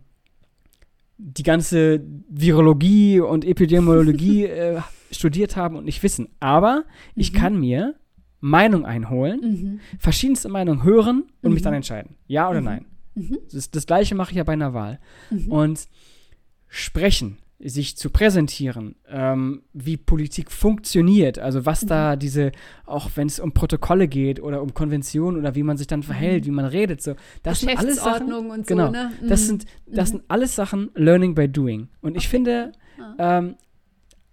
[1.25, 4.81] die ganze Virologie und Epidemiologie äh,
[5.11, 6.29] studiert haben und nicht wissen.
[6.41, 6.83] Aber mhm.
[7.15, 7.95] ich kann mir
[8.41, 9.81] Meinung einholen, mhm.
[9.99, 11.55] verschiedenste Meinungen hören und mhm.
[11.55, 12.17] mich dann entscheiden.
[12.27, 12.67] Ja oder mhm.
[12.67, 12.87] nein.
[13.15, 13.39] Mhm.
[13.53, 14.99] Das, das, gleiche mache ich ja bei einer Wahl.
[15.31, 15.53] Mhm.
[15.53, 15.89] Und
[16.67, 21.89] sprechen sich zu präsentieren, ähm, wie Politik funktioniert, also was mhm.
[21.89, 22.53] da diese,
[22.87, 26.45] auch wenn es um Protokolle geht oder um Konventionen oder wie man sich dann verhält,
[26.45, 26.47] mhm.
[26.49, 29.13] wie man redet, so, das sind alles Sachen, und so, genau, ne?
[29.21, 29.29] mhm.
[29.29, 31.89] das sind, das sind alles Sachen Learning by Doing.
[32.01, 32.31] Und ich okay.
[32.31, 33.39] finde, ah.
[33.39, 33.55] ähm,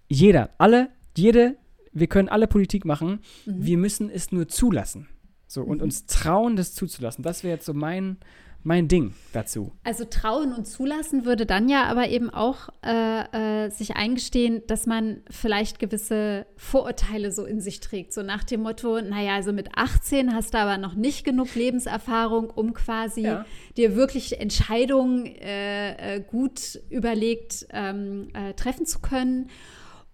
[0.07, 1.57] jeder, alle, jede,
[1.93, 3.65] wir können alle Politik machen, mhm.
[3.65, 5.07] wir müssen es nur zulassen.
[5.45, 5.85] So, und mhm.
[5.85, 7.23] uns trauen, das zuzulassen.
[7.23, 8.17] Das wäre jetzt so mein,
[8.63, 9.71] mein Ding dazu.
[9.83, 14.85] Also trauen und zulassen würde dann ja aber eben auch äh, äh, sich eingestehen, dass
[14.85, 18.13] man vielleicht gewisse Vorurteile so in sich trägt.
[18.13, 22.49] So nach dem Motto, naja, also mit 18 hast du aber noch nicht genug Lebenserfahrung,
[22.49, 23.45] um quasi ja.
[23.77, 29.49] dir wirklich Entscheidungen äh, äh gut überlegt ähm, äh, treffen zu können.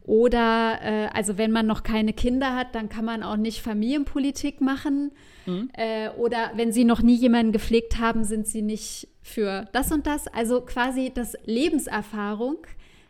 [0.06, 4.62] Oder äh, also wenn man noch keine Kinder hat, dann kann man auch nicht Familienpolitik
[4.62, 5.12] machen.
[5.48, 5.70] Mhm.
[5.74, 10.06] Äh, oder wenn sie noch nie jemanden gepflegt haben, sind sie nicht für das und
[10.06, 10.28] das.
[10.28, 12.58] Also quasi das Lebenserfahrung,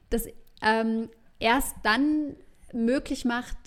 [0.10, 0.28] das
[0.62, 2.38] ähm, erst dann
[2.72, 3.58] möglich macht,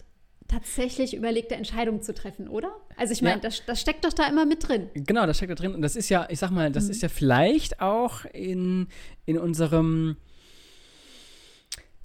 [0.49, 2.75] tatsächlich überlegte Entscheidungen zu treffen, oder?
[2.97, 3.41] Also ich meine, ja.
[3.41, 4.89] das, das, steckt doch da immer mit drin.
[4.95, 5.75] Genau, das steckt da drin.
[5.75, 6.91] Und das ist ja, ich sag mal, das mhm.
[6.93, 8.89] ist ja vielleicht auch in,
[9.27, 10.17] in unserem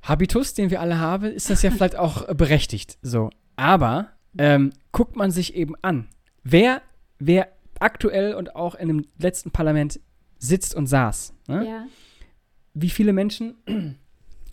[0.03, 2.97] Habitus, den wir alle haben, ist das ja vielleicht auch berechtigt.
[3.01, 3.29] So.
[3.55, 6.07] Aber ähm, guckt man sich eben an,
[6.43, 6.81] wer,
[7.19, 7.47] wer
[7.79, 9.99] aktuell und auch in dem letzten Parlament
[10.37, 11.33] sitzt und saß.
[11.47, 11.67] Ne?
[11.67, 11.85] Ja.
[12.73, 13.55] Wie viele Menschen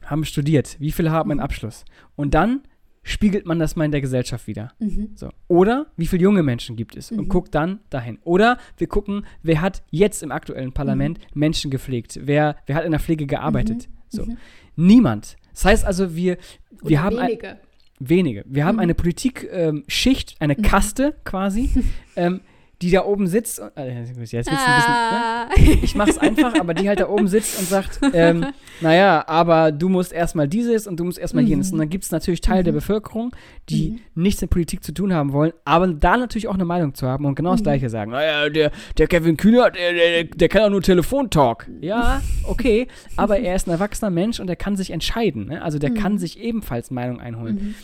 [0.04, 0.76] haben studiert?
[0.78, 1.44] Wie viele haben einen mhm.
[1.44, 1.84] Abschluss?
[2.16, 2.62] Und dann
[3.02, 4.72] spiegelt man das mal in der Gesellschaft wieder.
[4.78, 5.10] Mhm.
[5.14, 5.30] So.
[5.48, 7.10] Oder wie viele junge Menschen gibt es?
[7.10, 7.18] Mhm.
[7.18, 8.18] Und guckt dann dahin.
[8.22, 11.40] Oder wir gucken, wer hat jetzt im aktuellen Parlament mhm.
[11.40, 12.20] Menschen gepflegt?
[12.22, 13.88] Wer, wer hat in der Pflege gearbeitet?
[13.88, 13.92] Mhm.
[14.08, 14.24] So.
[14.26, 14.36] Mhm.
[14.76, 15.36] Niemand.
[15.60, 16.38] Das heißt also, wir,
[16.82, 17.18] wir haben.
[17.18, 17.48] Wenige.
[17.50, 17.58] Ein,
[17.98, 18.44] wenige.
[18.46, 18.80] Wir haben mhm.
[18.80, 20.62] eine Politik-Schicht, ähm, eine mhm.
[20.62, 21.68] Kaste quasi,
[22.16, 22.40] ähm,
[22.82, 23.60] die da oben sitzt.
[23.76, 25.46] Äh, jetzt ah.
[25.46, 25.78] ein bisschen, ne?
[25.82, 28.46] Ich mach's einfach, aber die halt da oben sitzt und sagt, ähm,
[28.80, 31.50] naja, aber du musst erstmal dieses und du musst erstmal mhm.
[31.50, 31.72] jenes.
[31.72, 32.64] Und dann gibt es natürlich Teile mhm.
[32.64, 33.36] der Bevölkerung,
[33.68, 34.22] die mhm.
[34.22, 37.26] nichts mit Politik zu tun haben wollen, aber da natürlich auch eine Meinung zu haben
[37.26, 37.64] und genau das mhm.
[37.64, 38.12] Gleiche sagen.
[38.12, 41.68] Naja, der, der Kevin Kühner, der, der, der kann auch nur Telefontalk.
[41.80, 45.46] Ja, okay, aber er ist ein erwachsener Mensch und er kann sich entscheiden.
[45.46, 45.62] Ne?
[45.62, 46.18] Also der kann mhm.
[46.18, 47.56] sich ebenfalls Meinung einholen.
[47.56, 47.74] Mhm.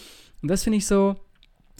[0.43, 1.17] Und das finde ich so,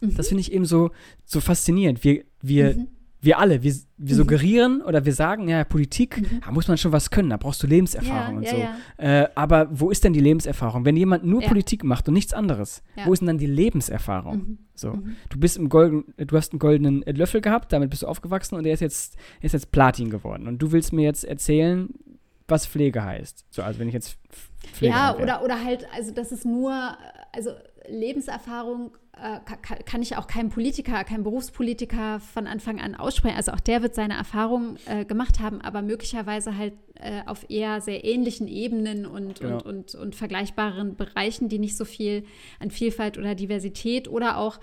[0.03, 0.91] das finde ich eben so,
[1.25, 2.05] so faszinierend.
[2.05, 2.87] Wir, wir
[3.21, 4.19] wir alle, wir, wir mhm.
[4.19, 6.41] suggerieren oder wir sagen, ja, Politik, mhm.
[6.45, 9.03] da muss man schon was können, da brauchst du Lebenserfahrung ja, und ja, so.
[9.03, 9.23] Ja.
[9.23, 10.85] Äh, aber wo ist denn die Lebenserfahrung?
[10.85, 14.37] Wenn jemand nur Politik macht und nichts anderes, wo ist denn dann die Lebenserfahrung?
[14.37, 14.59] Mhm.
[14.75, 15.17] So, mhm.
[15.31, 18.65] du bist im Golden, du hast einen goldenen Löffel gehabt, damit bist du aufgewachsen und
[18.65, 20.47] der ist jetzt, ist jetzt Platin geworden.
[20.47, 21.89] Und du willst mir jetzt erzählen,
[22.49, 23.47] was Pflege heißt.
[23.51, 24.19] So, also wenn ich jetzt
[24.73, 26.97] Pflege Ja, oder, oder halt, also dass es nur
[27.37, 27.51] also
[27.89, 33.37] Lebenserfahrung äh, kann, kann, ich auch keinem Politiker, keinem Berufspolitiker von Anfang an aussprechen.
[33.37, 37.81] Also auch der wird seine Erfahrungen äh, gemacht haben, aber möglicherweise halt äh, auf eher
[37.81, 39.57] sehr ähnlichen Ebenen und, genau.
[39.57, 42.25] und, und, und vergleichbaren Bereichen, die nicht so viel
[42.61, 44.59] an Vielfalt oder Diversität oder auch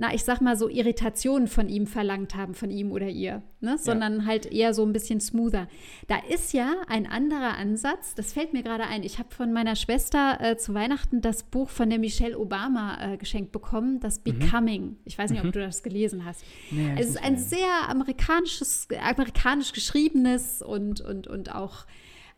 [0.00, 3.76] na, ich sag mal so Irritationen von ihm verlangt haben, von ihm oder ihr, ne?
[3.76, 4.24] sondern ja.
[4.24, 5.68] halt eher so ein bisschen smoother.
[6.08, 9.02] Da ist ja ein anderer Ansatz, das fällt mir gerade ein.
[9.02, 13.16] Ich habe von meiner Schwester äh, zu Weihnachten das Buch von der Michelle Obama äh,
[13.18, 14.38] geschenkt bekommen, das mhm.
[14.38, 14.82] Becoming.
[14.82, 14.96] Mhm.
[15.04, 15.50] Ich weiß nicht, mhm.
[15.50, 16.46] ob du das gelesen hast.
[16.70, 21.84] Nee, es ist ein sehr amerikanisches, amerikanisch geschriebenes und, und, und auch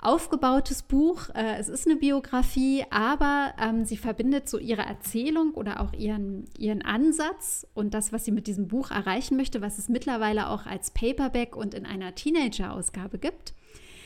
[0.03, 1.29] aufgebautes Buch.
[1.35, 6.45] Äh, es ist eine Biografie, aber ähm, sie verbindet so ihre Erzählung oder auch ihren,
[6.59, 10.67] ihren Ansatz und das, was sie mit diesem Buch erreichen möchte, was es mittlerweile auch
[10.67, 13.55] als Paperback und in einer Teenager-Ausgabe gibt.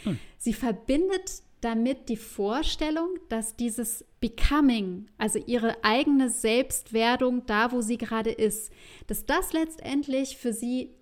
[0.05, 0.19] Hm.
[0.39, 7.99] Sie verbindet damit die Vorstellung, dass dieses Becoming, also ihre eigene Selbstwerdung da, wo sie
[7.99, 8.71] gerade ist,
[9.07, 10.96] dass das letztendlich für sie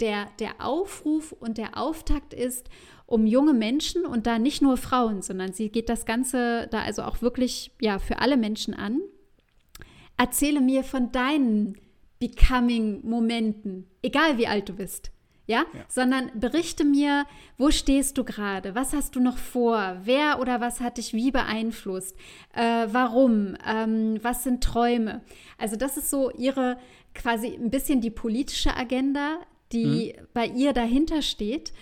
[0.00, 2.68] der, der Aufruf und der Auftakt ist,
[3.06, 7.02] um junge Menschen und da nicht nur Frauen, sondern sie geht das Ganze da also
[7.02, 9.00] auch wirklich ja für alle Menschen an.
[10.16, 11.76] Erzähle mir von deinen
[12.18, 15.10] Becoming-Momenten, egal wie alt du bist.
[15.46, 15.66] Ja?
[15.74, 15.84] ja?
[15.88, 17.26] sondern berichte mir,
[17.58, 21.30] wo stehst du gerade, was hast du noch vor, wer oder was hat dich wie
[21.30, 22.16] beeinflusst,
[22.54, 25.20] äh, warum, ähm, was sind Träume.
[25.58, 26.78] Also das ist so ihre
[27.14, 29.38] quasi ein bisschen die politische Agenda,
[29.74, 30.26] die mhm.
[30.32, 31.74] bei ihr dahinter steht.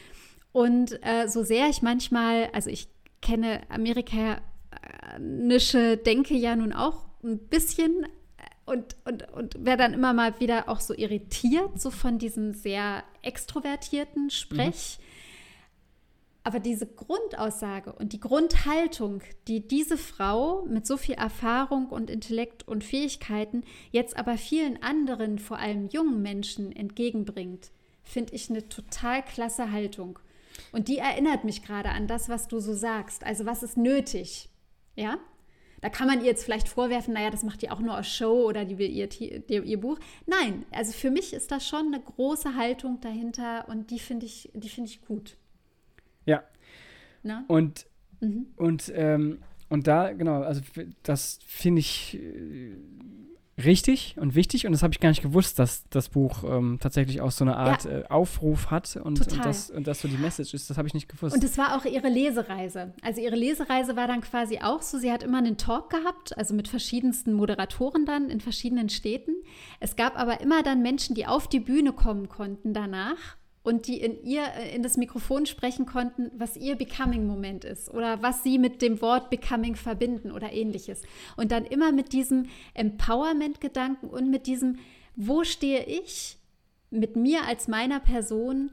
[0.50, 2.88] Und äh, so sehr ich manchmal, also ich
[3.20, 8.08] kenne amerikanische Denke ja nun auch ein bisschen äh,
[8.66, 13.04] und, und, und wäre dann immer mal wieder auch so irritiert, so von diesem sehr
[13.22, 14.98] extrovertierten Sprech.
[14.98, 15.04] Mhm.
[16.44, 22.66] Aber diese Grundaussage und die Grundhaltung, die diese Frau mit so viel Erfahrung und Intellekt
[22.66, 27.70] und Fähigkeiten jetzt aber vielen anderen, vor allem jungen Menschen entgegenbringt,
[28.02, 30.18] finde ich eine total klasse Haltung.
[30.70, 33.24] Und die erinnert mich gerade an das, was du so sagst.
[33.24, 34.48] Also was ist nötig?
[34.96, 35.18] Ja?
[35.80, 38.46] Da kann man ihr jetzt vielleicht vorwerfen, naja, das macht die auch nur aus Show
[38.46, 39.98] oder die will ihr, ihr, ihr Buch.
[40.26, 44.48] Nein, also für mich ist das schon eine große Haltung dahinter und die finde ich,
[44.54, 45.36] die ich gut.
[46.24, 46.44] Ja.
[47.24, 47.44] Na?
[47.48, 47.86] Und,
[48.20, 48.46] mhm.
[48.56, 50.60] und, ähm, und da, genau, also
[51.02, 52.76] das finde ich äh,
[53.58, 57.20] richtig und wichtig und das habe ich gar nicht gewusst, dass das Buch ähm, tatsächlich
[57.20, 57.90] auch so eine Art ja.
[57.90, 60.94] äh, Aufruf hat und, und, das, und das so die Message ist, das habe ich
[60.94, 61.34] nicht gewusst.
[61.34, 62.94] Und es war auch ihre Lesereise.
[63.02, 66.54] Also ihre Lesereise war dann quasi auch so, sie hat immer einen Talk gehabt, also
[66.54, 69.34] mit verschiedensten Moderatoren dann in verschiedenen Städten.
[69.80, 74.00] Es gab aber immer dann Menschen, die auf die Bühne kommen konnten danach und die
[74.00, 78.58] in ihr äh, in das Mikrofon sprechen konnten, was ihr Becoming-Moment ist oder was sie
[78.58, 81.02] mit dem Wort Becoming verbinden oder ähnliches.
[81.36, 84.78] Und dann immer mit diesem Empowerment-Gedanken und mit diesem,
[85.14, 86.38] wo stehe ich
[86.90, 88.70] mit mir als meiner Person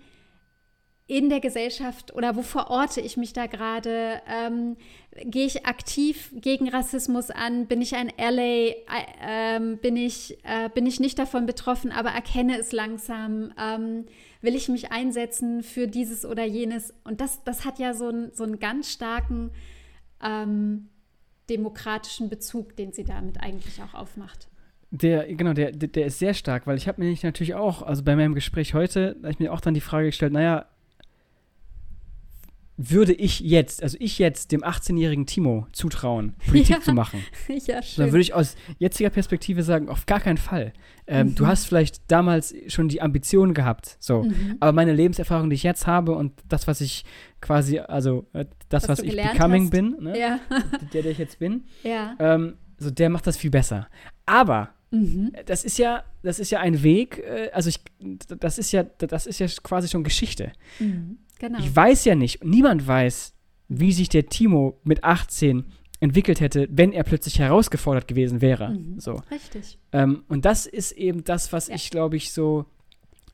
[1.10, 4.22] in der Gesellschaft oder wo verorte ich mich da gerade?
[4.28, 4.78] Ähm,
[5.24, 7.66] Gehe ich aktiv gegen Rassismus an?
[7.66, 8.76] Bin ich ein LA?
[8.76, 13.52] Äh, bin, ich, äh, bin ich nicht davon betroffen, aber erkenne es langsam?
[13.60, 14.06] Ähm,
[14.42, 16.94] will ich mich einsetzen für dieses oder jenes?
[17.04, 19.52] Und das, das hat ja so, ein, so einen ganz starken
[20.24, 20.90] ähm,
[21.50, 24.48] demokratischen Bezug, den sie damit eigentlich auch aufmacht.
[24.92, 28.16] Der, genau, der, der ist sehr stark, weil ich habe mir natürlich auch, also bei
[28.16, 30.66] meinem Gespräch heute, habe ich mir auch dann die Frage gestellt, naja,
[32.82, 36.82] würde ich jetzt, also ich jetzt dem 18-jährigen Timo zutrauen, Politik ja.
[36.82, 37.24] zu machen.
[37.66, 38.06] Ja, schön.
[38.06, 40.72] Dann würde ich aus jetziger Perspektive sagen, auf gar keinen Fall.
[41.08, 41.36] Ähm, mhm.
[41.36, 44.24] Du hast vielleicht damals schon die Ambitionen gehabt, so.
[44.24, 44.58] Mhm.
[44.60, 47.04] Aber meine Lebenserfahrung, die ich jetzt habe und das, was ich
[47.42, 49.72] quasi, also äh, das, was, was ich becoming hast.
[49.72, 50.18] bin, ne?
[50.18, 50.40] ja.
[50.94, 52.16] der, der ich jetzt bin, ja.
[52.20, 53.88] ähm, so der macht das viel besser.
[54.26, 55.34] Aber Mhm.
[55.46, 59.28] Das ist ja, das ist ja ein Weg, äh, also ich, das ist ja, das
[59.28, 60.52] ist ja quasi schon Geschichte.
[60.80, 61.20] Mhm.
[61.40, 61.60] Genau.
[61.60, 63.34] Ich weiß ja nicht, niemand weiß,
[63.70, 65.66] wie sich der Timo mit 18
[66.00, 68.72] entwickelt hätte, wenn er plötzlich herausgefordert gewesen wäre.
[68.72, 69.00] Mhm.
[69.00, 69.22] So.
[69.32, 69.78] Richtig.
[69.92, 71.76] Ähm, und das ist eben das, was ja.
[71.76, 72.66] ich, glaube ich, so,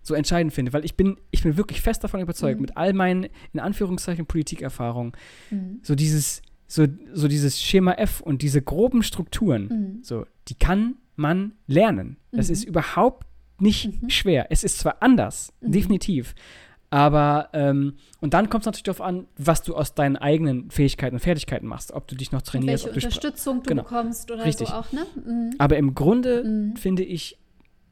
[0.02, 2.62] so entscheidend finde, weil ich bin, ich bin wirklich fest davon überzeugt, mhm.
[2.62, 5.14] mit all meinen, in Anführungszeichen, Politikerfahrungen,
[5.52, 5.80] mhm.
[5.84, 10.04] so dieses, so, so dieses Schema F und diese groben Strukturen, mhm.
[10.04, 12.18] so, die kann man lernen.
[12.32, 12.70] Das ist mhm.
[12.70, 13.28] überhaupt
[13.60, 14.10] nicht mhm.
[14.10, 14.48] schwer.
[14.50, 16.36] Es ist zwar anders, definitiv,
[16.90, 21.16] aber, ähm, und dann kommt es natürlich darauf an, was du aus deinen eigenen Fähigkeiten
[21.16, 21.92] und Fertigkeiten machst.
[21.92, 22.86] Ob du dich noch trainierst.
[22.86, 23.84] Und welche Unterstützung du genau.
[23.84, 24.70] bekommst oder Richtig.
[24.70, 25.06] so auch, ne?
[25.16, 25.56] Mhm.
[25.58, 26.76] Aber im Grunde mhm.
[26.78, 27.38] finde ich,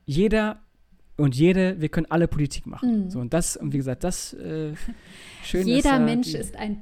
[0.06, 0.60] jeder
[1.18, 3.06] und jede, wir können alle Politik machen.
[3.06, 3.10] Mhm.
[3.10, 4.74] So, und das, und wie gesagt, das äh,
[5.44, 6.82] schön Jeder ist, Mensch ist ein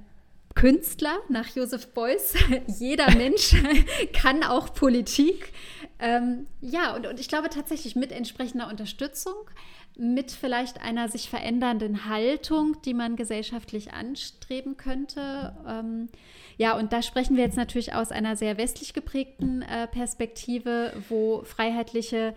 [0.55, 2.33] Künstler nach Joseph Beuys.
[2.79, 3.55] Jeder Mensch
[4.13, 5.53] kann auch Politik.
[5.99, 9.35] Ähm, ja, und, und ich glaube tatsächlich mit entsprechender Unterstützung,
[9.97, 15.55] mit vielleicht einer sich verändernden Haltung, die man gesellschaftlich anstreben könnte.
[15.67, 16.09] Ähm,
[16.57, 21.43] ja, und da sprechen wir jetzt natürlich aus einer sehr westlich geprägten äh, Perspektive, wo
[21.43, 22.35] freiheitliche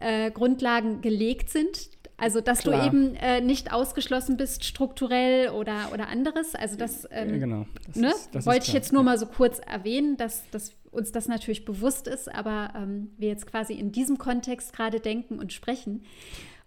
[0.00, 1.90] äh, Grundlagen gelegt sind.
[2.16, 2.80] Also, dass Klar.
[2.80, 6.54] du eben äh, nicht ausgeschlossen bist, strukturell oder, oder anderes.
[6.54, 7.66] Also, das, ähm, genau.
[7.86, 8.08] das ne?
[8.10, 11.64] ist, das wollte ich jetzt nur mal so kurz erwähnen, dass, dass uns das natürlich
[11.64, 16.04] bewusst ist, aber ähm, wir jetzt quasi in diesem Kontext gerade denken und sprechen.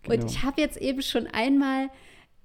[0.05, 0.23] Genau.
[0.23, 1.89] Und ich habe jetzt eben schon einmal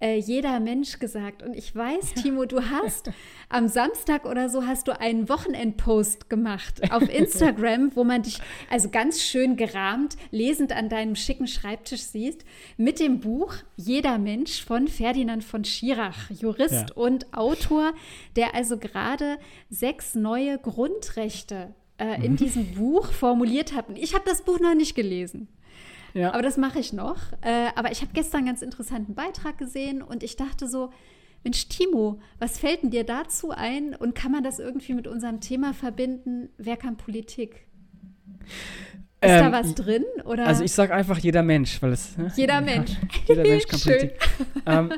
[0.00, 1.42] äh, jeder Mensch gesagt.
[1.42, 3.10] Und ich weiß, Timo, du hast
[3.48, 8.38] am Samstag oder so hast du einen Wochenendpost gemacht auf Instagram, wo man dich
[8.70, 12.44] also ganz schön gerahmt, lesend an deinem schicken Schreibtisch siehst,
[12.76, 16.86] mit dem Buch Jeder Mensch von Ferdinand von Schirach, Jurist ja.
[16.94, 17.92] und Autor,
[18.36, 22.36] der also gerade sechs neue Grundrechte äh, in mhm.
[22.36, 23.88] diesem Buch formuliert hat.
[23.88, 25.48] Und ich habe das Buch noch nicht gelesen.
[26.14, 26.32] Ja.
[26.32, 27.16] Aber das mache ich noch.
[27.40, 30.90] Äh, aber ich habe gestern einen ganz interessanten Beitrag gesehen und ich dachte so,
[31.44, 35.40] Mensch, Timo, was fällt denn dir dazu ein und kann man das irgendwie mit unserem
[35.40, 36.50] Thema verbinden?
[36.58, 37.66] Wer kann Politik?
[39.22, 40.04] Ist ähm, da was drin?
[40.24, 40.46] Oder?
[40.46, 42.16] Also ich sage einfach jeder Mensch, weil es.
[42.18, 42.30] Ne?
[42.36, 42.92] Jeder Mensch.
[43.28, 44.12] jeder Mensch kann Politik.
[44.66, 44.92] Ähm,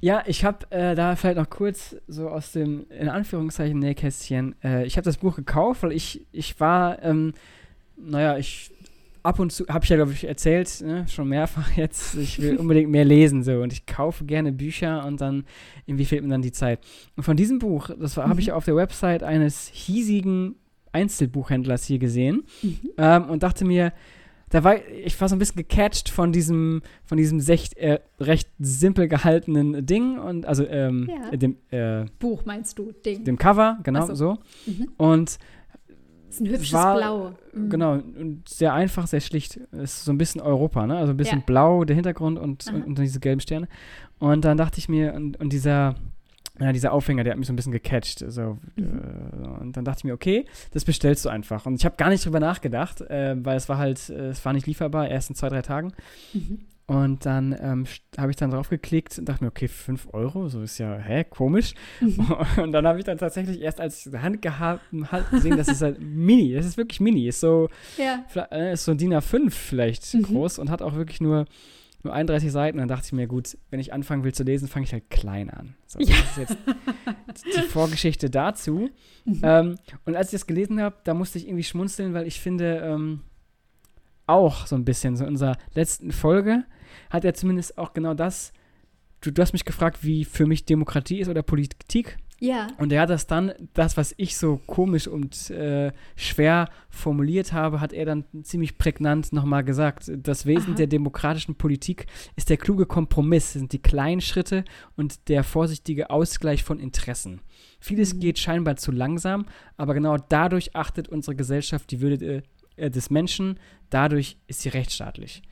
[0.00, 4.84] ja, ich habe äh, da vielleicht noch kurz so aus dem, in Anführungszeichen, Nähkästchen, äh,
[4.84, 7.32] ich habe das Buch gekauft, weil ich, ich war, ähm,
[7.96, 8.73] naja, ich
[9.24, 12.56] ab und zu, habe ich ja, glaube ich, erzählt, ne, schon mehrfach jetzt, ich will
[12.56, 15.44] unbedingt mehr lesen so und ich kaufe gerne Bücher und dann,
[15.86, 16.78] irgendwie fehlt mir dann die Zeit.
[17.16, 18.22] Und von diesem Buch, das mhm.
[18.22, 20.56] habe ich auf der Website eines hiesigen
[20.92, 22.78] Einzelbuchhändlers hier gesehen mhm.
[22.98, 23.92] ähm, und dachte mir,
[24.50, 28.48] da war ich war so ein bisschen gecatcht von diesem von diesem secht, äh, recht
[28.60, 31.36] simpel gehaltenen Ding und also ähm, ja.
[31.36, 34.38] dem äh, Buch meinst du Ding dem Cover genau so, so.
[34.66, 34.88] Mhm.
[34.96, 35.38] und
[36.34, 37.32] ist ein hübsches war, Blau.
[37.52, 37.70] Mhm.
[37.70, 39.56] Genau, und sehr einfach, sehr schlicht.
[39.72, 40.96] Ist so ein bisschen Europa, ne?
[40.96, 41.44] Also ein bisschen ja.
[41.44, 43.68] blau, der Hintergrund und, und, und, diese gelben Sterne.
[44.18, 45.94] Und dann dachte ich mir, und, und dieser,
[46.60, 48.24] ja, dieser Aufhänger, der hat mich so ein bisschen gecatcht.
[48.28, 48.84] So, mhm.
[48.84, 51.66] äh, und dann dachte ich mir, okay, das bestellst du einfach.
[51.66, 54.52] Und ich habe gar nicht drüber nachgedacht, äh, weil es war halt, äh, es war
[54.52, 55.92] nicht lieferbar, erst in zwei, drei Tagen.
[56.32, 56.60] Mhm.
[56.86, 57.86] Und dann ähm,
[58.18, 61.24] habe ich dann drauf geklickt und dachte mir, okay, 5 Euro, so ist ja, hä,
[61.24, 61.72] komisch.
[62.00, 62.36] Mhm.
[62.62, 65.68] Und dann habe ich dann tatsächlich erst, als ich die Hand gehabt habe, gesehen, das
[65.68, 68.22] ist halt mini, das ist wirklich mini, ist so, ja.
[68.50, 70.22] äh, ist so ein DIN A5 vielleicht mhm.
[70.24, 71.46] groß und hat auch wirklich nur,
[72.02, 72.76] nur 31 Seiten.
[72.76, 75.08] Und dann dachte ich mir, gut, wenn ich anfangen will zu lesen, fange ich halt
[75.08, 75.76] klein an.
[75.86, 76.14] So, ja.
[76.16, 76.58] Das ist jetzt
[77.56, 78.90] die Vorgeschichte dazu.
[79.26, 79.40] Mhm.
[79.42, 82.82] Ähm, und als ich das gelesen habe, da musste ich irgendwie schmunzeln, weil ich finde,
[82.84, 83.20] ähm,
[84.26, 86.64] auch so ein bisschen, so in unserer letzten Folge,
[87.14, 88.52] hat er zumindest auch genau das.
[89.20, 92.18] Du, du hast mich gefragt, wie für mich Demokratie ist oder Politik.
[92.40, 92.66] Ja.
[92.76, 97.80] Und er hat das dann, das, was ich so komisch und äh, schwer formuliert habe,
[97.80, 100.10] hat er dann ziemlich prägnant nochmal gesagt.
[100.14, 100.76] Das Wesen Aha.
[100.76, 104.64] der demokratischen Politik ist der kluge Kompromiss, sind die kleinen Schritte
[104.96, 107.40] und der vorsichtige Ausgleich von Interessen.
[107.78, 108.20] Vieles mhm.
[108.20, 109.46] geht scheinbar zu langsam,
[109.76, 112.42] aber genau dadurch achtet unsere Gesellschaft die Würde
[112.76, 115.42] äh, des Menschen, dadurch ist sie rechtsstaatlich.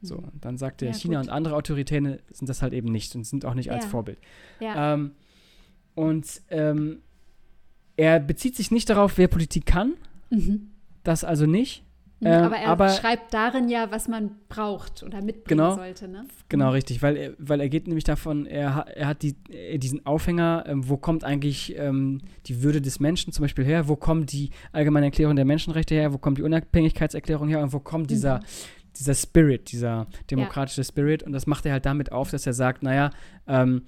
[0.00, 0.30] So, mhm.
[0.40, 1.28] dann sagte ja, China gut.
[1.28, 3.74] und andere Autoritäten sind das halt eben nicht und sind auch nicht ja.
[3.74, 4.18] als Vorbild.
[4.60, 4.94] Ja.
[4.94, 5.12] Ähm,
[5.94, 7.02] und ähm,
[7.96, 9.94] er bezieht sich nicht darauf, wer Politik kann.
[10.30, 10.70] Mhm.
[11.02, 11.82] Das also nicht.
[12.20, 16.26] Ähm, aber er aber, schreibt darin ja, was man braucht oder mitbringen genau, sollte, ne?
[16.48, 16.72] Genau, mhm.
[16.72, 20.64] richtig, weil er, weil er geht nämlich davon, er, er hat die, äh, diesen Aufhänger,
[20.66, 24.50] ähm, wo kommt eigentlich ähm, die Würde des Menschen zum Beispiel her, wo kommt die
[24.72, 28.44] allgemeine Erklärung der Menschenrechte her, wo kommt die Unabhängigkeitserklärung her und wo kommt dieser, mhm.
[28.98, 30.84] Dieser Spirit, dieser demokratische ja.
[30.84, 33.10] Spirit und das macht er halt damit auf, dass er sagt, naja,
[33.46, 33.82] ähm,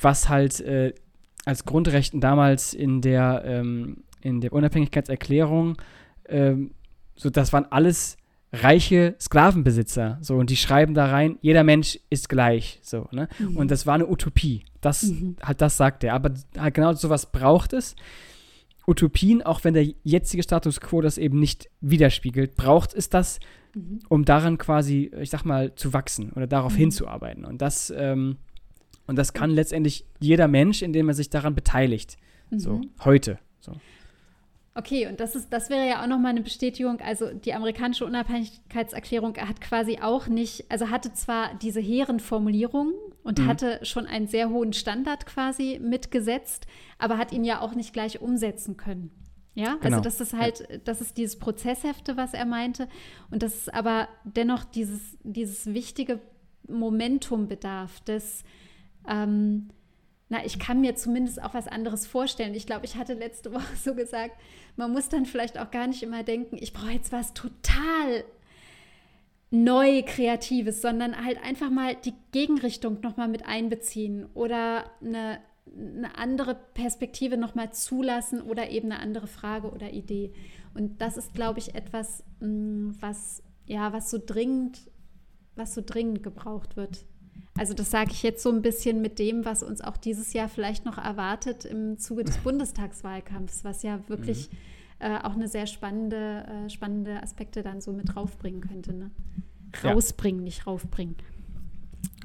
[0.00, 0.92] was halt äh,
[1.44, 5.76] als Grundrechten damals in der, ähm, in der Unabhängigkeitserklärung
[6.28, 6.72] ähm,
[7.16, 8.16] so, das waren alles
[8.52, 10.18] reiche Sklavenbesitzer.
[10.20, 12.78] So, und die schreiben da rein, jeder Mensch ist gleich.
[12.82, 13.28] So, ne?
[13.38, 13.56] Mhm.
[13.56, 14.64] Und das war eine Utopie.
[14.80, 15.36] Das, mhm.
[15.42, 16.14] halt, das sagt er.
[16.14, 17.96] Aber halt genau sowas braucht es.
[18.86, 23.40] Utopien, auch wenn der jetzige Status quo das eben nicht widerspiegelt, braucht es das,
[23.74, 24.00] mhm.
[24.08, 26.78] um daran quasi, ich sag mal, zu wachsen oder darauf mhm.
[26.78, 27.44] hinzuarbeiten.
[27.44, 28.36] Und das, ähm,
[29.06, 32.16] und das kann letztendlich jeder Mensch, indem er sich daran beteiligt.
[32.50, 32.90] So, mhm.
[33.04, 33.38] heute.
[33.60, 33.72] So.
[34.76, 37.00] Okay, und das ist, das wäre ja auch nochmal eine Bestätigung.
[37.00, 43.38] Also die amerikanische Unabhängigkeitserklärung hat quasi auch nicht, also hatte zwar diese hehren Formulierungen und
[43.38, 43.46] mhm.
[43.46, 46.66] hatte schon einen sehr hohen Standard quasi mitgesetzt,
[46.98, 49.12] aber hat ihn ja auch nicht gleich umsetzen können.
[49.54, 49.96] Ja, also genau.
[49.98, 52.88] also das ist halt, das ist dieses Prozesshefte, was er meinte.
[53.30, 56.18] Und das ist aber dennoch dieses, dieses wichtige
[56.66, 58.42] Momentum bedarf, des
[59.08, 59.68] ähm,
[60.34, 62.54] na, ich kann mir zumindest auch was anderes vorstellen.
[62.54, 64.36] Ich glaube, ich hatte letzte Woche so gesagt,
[64.76, 68.24] man muss dann vielleicht auch gar nicht immer denken, ich brauche jetzt was total
[69.52, 75.38] neu Kreatives, sondern halt einfach mal die Gegenrichtung nochmal mit einbeziehen oder eine,
[75.72, 80.32] eine andere Perspektive nochmal zulassen oder eben eine andere Frage oder Idee.
[80.74, 84.90] Und das ist, glaube ich, etwas, mm, was, ja, was so dringend,
[85.54, 87.06] was so dringend gebraucht wird.
[87.56, 90.48] Also das sage ich jetzt so ein bisschen mit dem, was uns auch dieses Jahr
[90.48, 94.56] vielleicht noch erwartet im Zuge des Bundestagswahlkampfs, was ja wirklich mhm.
[95.06, 98.92] äh, auch eine sehr spannende, äh, spannende Aspekte dann so mit raufbringen könnte.
[98.92, 99.10] Ne?
[99.84, 100.44] Rausbringen, ja.
[100.44, 101.16] nicht raufbringen.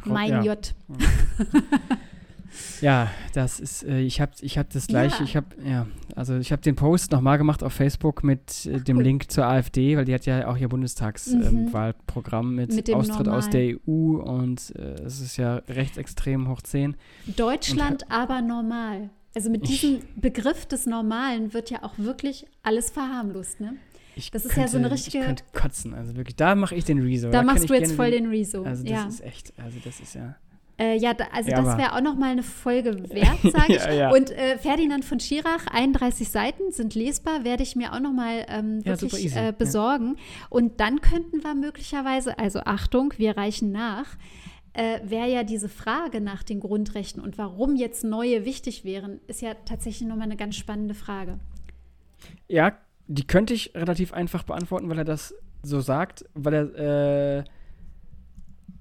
[0.06, 0.44] Mein ja.
[0.44, 0.76] J.
[0.88, 0.98] Ja,
[3.34, 5.24] das ist, äh, ich habe ich hab das gleiche, ja.
[5.24, 8.98] ich habe, ja, also ich habe den Post nochmal gemacht auf Facebook mit äh, dem
[8.98, 9.04] cool.
[9.04, 12.60] Link zur AfD, weil die hat ja auch ihr Bundestagswahlprogramm mhm.
[12.60, 13.40] ähm, mit, mit Austritt Normal.
[13.40, 16.96] aus der EU und äh, es ist ja rechtsextrem hoch 10.
[17.36, 19.10] Deutschland und, aber normal.
[19.36, 23.76] Also mit diesem ich, Begriff des Normalen wird ja auch wirklich alles verharmlost, ne?
[24.32, 25.20] das ist könnte, ja so eine richtige.
[25.20, 26.36] Ich könnte kotzen, also wirklich.
[26.36, 27.28] Da mache ich den Rezo.
[27.28, 28.64] Da, da machst du jetzt voll den, den Rezo.
[28.64, 29.08] Also das ja.
[29.08, 30.36] ist echt, also das ist ja.
[30.80, 33.84] Äh, ja, da, also ja, das wäre auch noch mal eine Folge wert, sage ich.
[33.84, 34.12] ja, ja.
[34.12, 38.46] Und äh, Ferdinand von Schirach, 31 Seiten sind lesbar, werde ich mir auch noch mal
[38.48, 40.16] ähm, wirklich äh, besorgen.
[40.50, 44.16] Und dann könnten wir möglicherweise, also Achtung, wir reichen nach,
[44.72, 49.42] äh, wäre ja diese Frage nach den Grundrechten und warum jetzt neue wichtig wären, ist
[49.42, 51.40] ja tatsächlich noch mal eine ganz spannende Frage.
[52.48, 52.78] Ja,
[53.08, 57.44] die könnte ich relativ einfach beantworten, weil er das so sagt, weil er äh,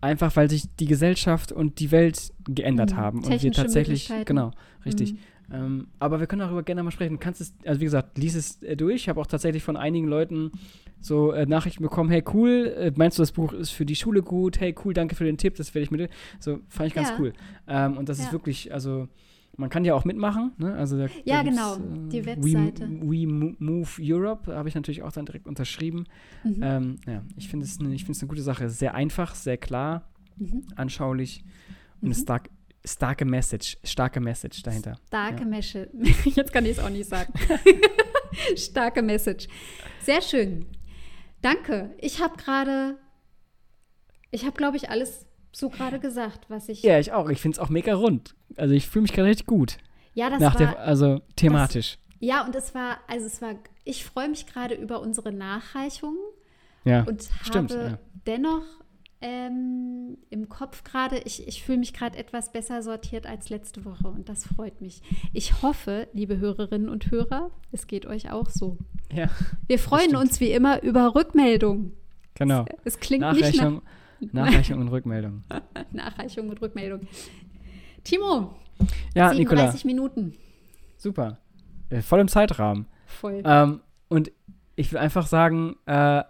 [0.01, 2.97] Einfach weil sich die Gesellschaft und die Welt geändert mhm.
[2.97, 4.53] haben und wir tatsächlich, genau,
[4.85, 5.15] richtig.
[5.15, 5.19] Mhm.
[5.51, 7.19] Ähm, aber wir können darüber gerne mal sprechen.
[7.19, 8.97] Kannst es, also wie gesagt, lies es äh, durch.
[8.97, 10.53] Ich habe auch tatsächlich von einigen Leuten
[11.01, 14.23] so äh, Nachrichten bekommen, hey cool, äh, meinst du, das Buch ist für die Schule
[14.23, 14.61] gut?
[14.61, 16.11] Hey cool, danke für den Tipp, das werde ich mit.
[16.39, 17.17] So fand ich ganz ja.
[17.19, 17.33] cool.
[17.67, 18.27] Ähm, und das ja.
[18.27, 19.09] ist wirklich, also
[19.59, 20.53] man kann ja auch mitmachen.
[20.57, 20.75] Ne?
[20.75, 22.89] Also da, ja, da genau, äh, die Webseite.
[22.89, 26.05] We, We Move Europe habe ich natürlich auch dann direkt unterschrieben.
[26.45, 26.61] Mhm.
[26.63, 28.71] Ähm, ja, ich finde es eine, eine gute Sache.
[28.71, 30.63] Sehr einfach, sehr klar, mhm.
[30.77, 31.43] anschaulich
[32.01, 32.07] und mhm.
[32.07, 32.51] eine stark,
[32.85, 34.97] starke Message, starke Message dahinter.
[35.09, 35.49] Starke ja.
[35.49, 35.91] Message.
[36.25, 37.33] Jetzt kann ich es auch nicht sagen.
[38.57, 39.49] starke Message.
[40.03, 40.67] Sehr schön.
[41.43, 41.97] Danke.
[41.99, 42.97] Ich habe gerade,
[44.31, 45.27] ich habe, glaube ich, alles
[45.59, 46.83] so gerade gesagt, was ich.
[46.83, 47.29] Ja, ich auch.
[47.29, 48.35] Ich finde es auch mega rund.
[48.57, 49.79] Also ich fühle mich gerade richtig gut.
[50.15, 50.59] Ja, das Nach war.
[50.59, 51.99] Der, also thematisch.
[51.99, 53.55] Das, ja, und es war, also es war,
[53.85, 56.19] ich freue mich gerade über unsere Nachreichungen.
[56.85, 57.03] Ja.
[57.05, 57.99] Und stimmt, habe ja.
[58.27, 58.65] dennoch
[59.21, 64.09] ähm, im Kopf gerade, ich, ich fühle mich gerade etwas besser sortiert als letzte Woche
[64.09, 65.03] und das freut mich.
[65.33, 68.79] Ich hoffe, liebe Hörerinnen und Hörer, es geht euch auch so.
[69.13, 69.29] Ja.
[69.67, 71.93] Wir freuen uns wie immer über Rückmeldungen.
[72.35, 72.65] Genau.
[72.85, 73.83] Es, es klingt nicht nach,
[74.33, 75.45] Nachreichung und Rückmeldung.
[75.93, 77.07] Nachreichung und Rückmeldung.
[78.05, 78.57] Timo,
[79.15, 79.85] ja, 37 Nicola.
[79.85, 80.39] Minuten.
[80.97, 81.39] Super.
[81.91, 82.87] Äh, voll im Zeitrahmen.
[83.07, 83.43] Voll.
[83.45, 84.33] Ähm, und
[84.77, 86.23] ich will einfach sagen, äh,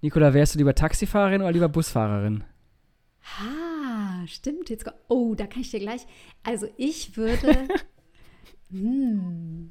[0.00, 2.44] Nicola, wärst du lieber Taxifahrerin oder lieber Busfahrerin?
[3.38, 4.70] Ah, stimmt.
[4.70, 6.06] Jetzt, oh, da kann ich dir gleich.
[6.42, 7.68] Also ich würde.
[8.70, 9.70] hm,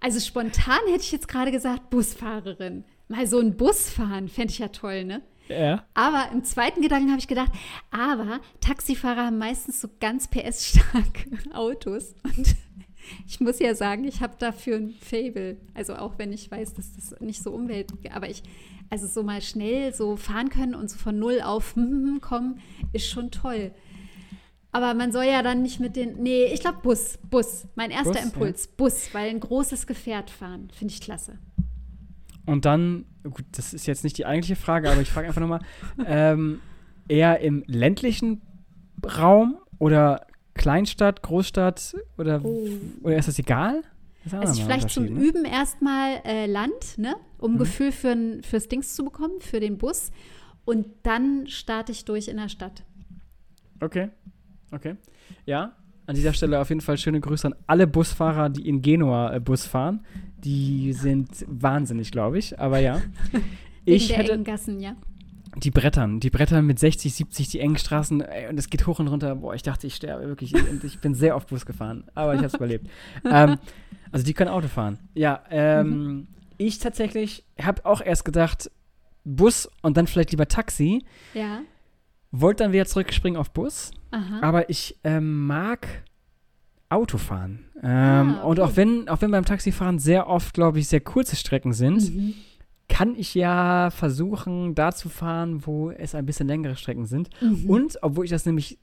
[0.00, 2.84] also spontan hätte ich jetzt gerade gesagt Busfahrerin.
[3.08, 5.22] Mal so ein Bus fahren, fände ich ja toll, ne?
[5.48, 5.84] Ja.
[5.94, 7.52] Aber im zweiten Gedanken habe ich gedacht,
[7.90, 12.14] aber Taxifahrer haben meistens so ganz PS-starke Autos.
[12.22, 12.56] Und
[13.26, 15.58] ich muss ja sagen, ich habe dafür ein Fable.
[15.74, 18.42] Also auch wenn ich weiß, dass das nicht so Umwelt, aber ich,
[18.90, 21.74] also so mal schnell so fahren können und so von null auf
[22.20, 22.60] kommen,
[22.92, 23.72] ist schon toll.
[24.72, 26.20] Aber man soll ja dann nicht mit den.
[26.20, 27.18] Nee, ich glaube Bus.
[27.30, 27.68] Bus.
[27.76, 28.64] Mein erster Bus, Impuls.
[28.64, 28.70] Ja.
[28.76, 30.68] Bus, weil ein großes Gefährt fahren.
[30.74, 31.38] Finde ich klasse.
[32.46, 35.60] Und dann, gut, das ist jetzt nicht die eigentliche Frage, aber ich frage einfach nochmal,
[36.06, 36.60] ähm,
[37.08, 38.42] eher im ländlichen
[39.04, 42.68] Raum oder Kleinstadt, Großstadt oder, oh.
[43.02, 43.82] oder ist das egal?
[44.24, 45.20] Das also vielleicht zum ne?
[45.20, 47.16] Üben erstmal äh, Land, ne?
[47.38, 47.58] um mhm.
[47.58, 50.10] Gefühl für, fürs Dings zu bekommen, für den Bus.
[50.64, 52.84] Und dann starte ich durch in der Stadt.
[53.80, 54.08] Okay,
[54.70, 54.96] okay.
[55.44, 55.76] Ja,
[56.06, 59.40] an dieser Stelle auf jeden Fall schöne Grüße an alle Busfahrer, die in Genua äh,
[59.40, 60.04] Bus fahren.
[60.38, 62.58] Die sind wahnsinnig, glaube ich.
[62.58, 63.00] Aber ja.
[63.84, 64.96] ich der hätte, Gassen, ja.
[65.56, 68.98] Die Brettern, die Brettern mit 60, 70, die engen Straßen, ey, und es geht hoch
[68.98, 69.36] und runter.
[69.36, 70.52] Boah, ich dachte, ich sterbe wirklich.
[70.82, 72.88] Ich, bin sehr oft Bus gefahren, aber ich habe es überlebt.
[73.30, 73.56] ähm,
[74.10, 74.98] also die können Auto fahren.
[75.14, 76.26] Ja, ähm, mhm.
[76.58, 78.70] ich tatsächlich habe auch erst gedacht,
[79.24, 81.04] Bus und dann vielleicht lieber Taxi.
[81.34, 81.60] Ja.
[82.30, 83.92] Wollte dann wieder zurückspringen auf Bus.
[84.14, 84.40] Aha.
[84.42, 85.86] Aber ich ähm, mag
[86.88, 87.64] Autofahren.
[87.82, 88.46] Ähm, ah, okay.
[88.48, 92.14] Und auch wenn, auch wenn beim Taxifahren sehr oft, glaube ich, sehr kurze Strecken sind,
[92.14, 92.34] mhm.
[92.88, 97.30] kann ich ja versuchen, da zu fahren, wo es ein bisschen längere Strecken sind.
[97.40, 97.68] Mhm.
[97.68, 98.78] Und, obwohl ich das nämlich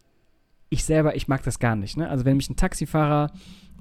[0.72, 1.98] ich selber, ich mag das gar nicht.
[1.98, 2.10] Ne?
[2.10, 3.32] Also wenn mich ein Taxifahrer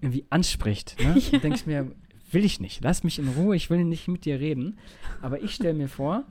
[0.01, 1.31] irgendwie anspricht, ne, ja.
[1.31, 1.91] dann denke ich mir,
[2.33, 2.83] will ich nicht.
[2.83, 4.79] Lass mich in Ruhe, ich will nicht mit dir reden.
[5.23, 6.25] Aber ich stelle mir vor,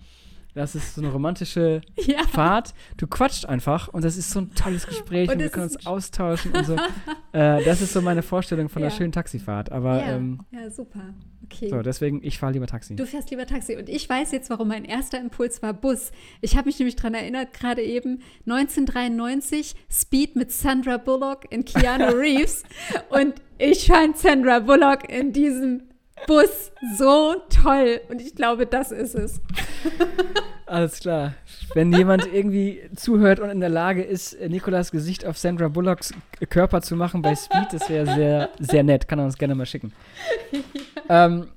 [0.54, 2.24] das ist so eine romantische ja.
[2.24, 2.74] Fahrt.
[2.98, 5.86] Du quatscht einfach und das ist so ein tolles Gespräch und, und wir können uns
[5.86, 6.76] austauschen und so.
[7.34, 8.88] äh, das ist so meine Vorstellung von ja.
[8.88, 9.72] einer schönen Taxifahrt.
[9.72, 11.14] Aber ja, ähm, ja super.
[11.46, 11.70] Okay.
[11.70, 12.96] So, deswegen, ich fahre lieber Taxi.
[12.96, 13.76] Du fährst lieber Taxi.
[13.76, 16.12] Und ich weiß jetzt, warum mein erster Impuls war Bus.
[16.42, 22.06] Ich habe mich nämlich daran erinnert, gerade eben 1993, Speed mit Sandra Bullock in Keanu
[22.16, 22.64] Reeves.
[23.10, 25.89] und ich fand Sandra Bullock in diesem
[26.28, 28.02] Bus so toll.
[28.10, 29.42] Und ich glaube, das ist es.
[30.66, 31.34] Alles klar.
[31.74, 36.14] Wenn jemand irgendwie zuhört und in der Lage ist, Nikolas Gesicht auf Sandra Bullocks
[36.50, 39.08] Körper zu machen bei Speed, das wäre sehr, sehr nett.
[39.08, 39.94] Kann er uns gerne mal schicken.
[41.08, 41.26] Ja.
[41.26, 41.48] Ähm,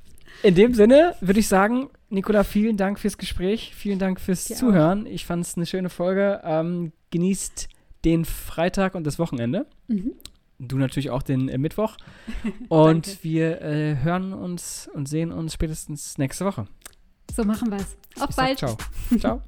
[0.43, 3.75] in dem Sinne würde ich sagen, Nikola, vielen Dank fürs Gespräch.
[3.75, 5.05] Vielen Dank fürs Dir Zuhören.
[5.05, 6.41] Ich fand es eine schöne Folge.
[6.43, 7.69] Ähm, genießt
[8.05, 9.67] den Freitag und das Wochenende.
[9.89, 10.13] Mhm.
[10.65, 11.97] Du natürlich auch den äh, Mittwoch.
[12.69, 16.67] Und wir äh, hören uns und sehen uns spätestens nächste Woche.
[17.35, 17.97] So machen wir es.
[18.21, 18.59] Auf ich bald.
[18.59, 19.19] Sag, ciao.
[19.19, 19.43] ciao.